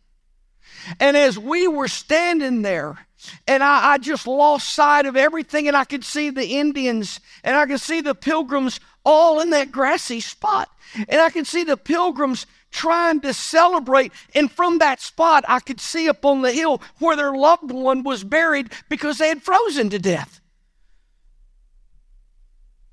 And 1.00 1.16
as 1.16 1.38
we 1.38 1.66
were 1.66 1.88
standing 1.88 2.62
there, 2.62 3.05
and 3.46 3.62
I, 3.62 3.92
I, 3.92 3.98
just 3.98 4.26
lost 4.26 4.68
sight 4.68 5.06
of 5.06 5.16
everything, 5.16 5.68
and 5.68 5.76
I 5.76 5.84
could 5.84 6.04
see 6.04 6.30
the 6.30 6.46
Indians 6.46 7.20
and 7.44 7.56
I 7.56 7.66
could 7.66 7.80
see 7.80 8.00
the 8.00 8.14
pilgrims 8.14 8.80
all 9.04 9.40
in 9.40 9.50
that 9.50 9.72
grassy 9.72 10.20
spot. 10.20 10.68
And 11.08 11.20
I 11.20 11.30
could 11.30 11.46
see 11.46 11.64
the 11.64 11.76
pilgrims 11.76 12.46
trying 12.70 13.20
to 13.20 13.32
celebrate. 13.32 14.12
And 14.34 14.50
from 14.50 14.78
that 14.78 15.00
spot, 15.00 15.44
I 15.48 15.60
could 15.60 15.80
see 15.80 16.08
up 16.08 16.24
on 16.24 16.42
the 16.42 16.52
hill 16.52 16.82
where 16.98 17.16
their 17.16 17.32
loved 17.32 17.70
one 17.70 18.02
was 18.02 18.24
buried 18.24 18.72
because 18.88 19.18
they 19.18 19.28
had 19.28 19.42
frozen 19.42 19.90
to 19.90 19.98
death. 19.98 20.40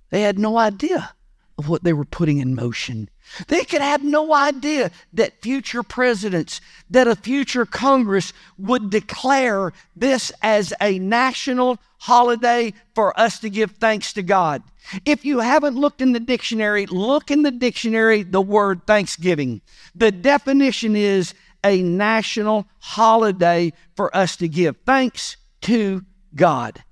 They 0.10 0.22
had 0.22 0.38
no 0.38 0.58
idea 0.58 1.16
of 1.58 1.70
what 1.70 1.84
they 1.84 1.94
were 1.94 2.06
putting 2.06 2.40
in 2.40 2.56
motion. 2.56 3.10
They 3.48 3.64
could 3.64 3.82
have 3.82 4.04
no 4.04 4.34
idea 4.34 4.92
that 5.14 5.42
future 5.42 5.84
presidents, 5.84 6.62
that 6.90 7.08
a 7.08 7.16
future 7.16 7.66
Congress 7.66 8.34
would 8.58 8.90
declare 8.90 9.72
this 9.96 10.32
as 10.42 10.74
a 10.82 11.00
national 11.00 11.78
holiday 12.00 12.74
for 12.96 13.18
us 13.20 13.40
to 13.40 13.50
give 13.50 13.72
thanks 13.72 14.14
to 14.14 14.24
God. 14.24 14.64
If 15.06 15.24
you 15.24 15.40
haven't 15.40 15.78
looked 15.78 16.02
in 16.02 16.12
the 16.12 16.20
dictionary, 16.20 16.86
look 16.86 17.32
in 17.32 17.44
the 17.44 17.52
dictionary 17.52 18.24
the 18.24 18.42
word 18.42 18.86
Thanksgiving. 18.86 19.62
The 19.96 20.12
definition 20.12 20.96
is 20.96 21.34
a 21.64 21.82
national 21.82 22.68
holiday 22.80 23.72
for 23.96 24.16
us 24.16 24.36
to 24.38 24.48
give 24.48 24.76
thanks 24.86 25.38
to 25.62 26.04
God. 26.36 26.84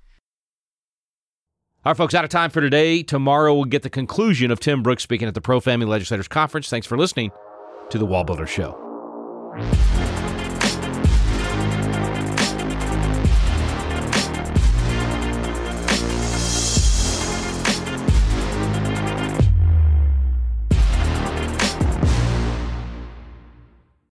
All 1.83 1.89
right, 1.89 1.97
folks, 1.97 2.13
out 2.13 2.23
of 2.23 2.29
time 2.29 2.51
for 2.51 2.61
today. 2.61 3.01
Tomorrow 3.01 3.55
we'll 3.55 3.65
get 3.65 3.81
the 3.81 3.89
conclusion 3.89 4.51
of 4.51 4.59
Tim 4.59 4.83
Brooks 4.83 5.01
speaking 5.01 5.27
at 5.27 5.33
the 5.33 5.41
Pro 5.41 5.59
Family 5.59 5.87
Legislators 5.87 6.27
Conference. 6.27 6.69
Thanks 6.69 6.85
for 6.85 6.95
listening 6.95 7.31
to 7.89 7.97
the 7.97 8.05
Wall 8.05 8.23
Builder 8.23 8.45
Show. 8.45 8.77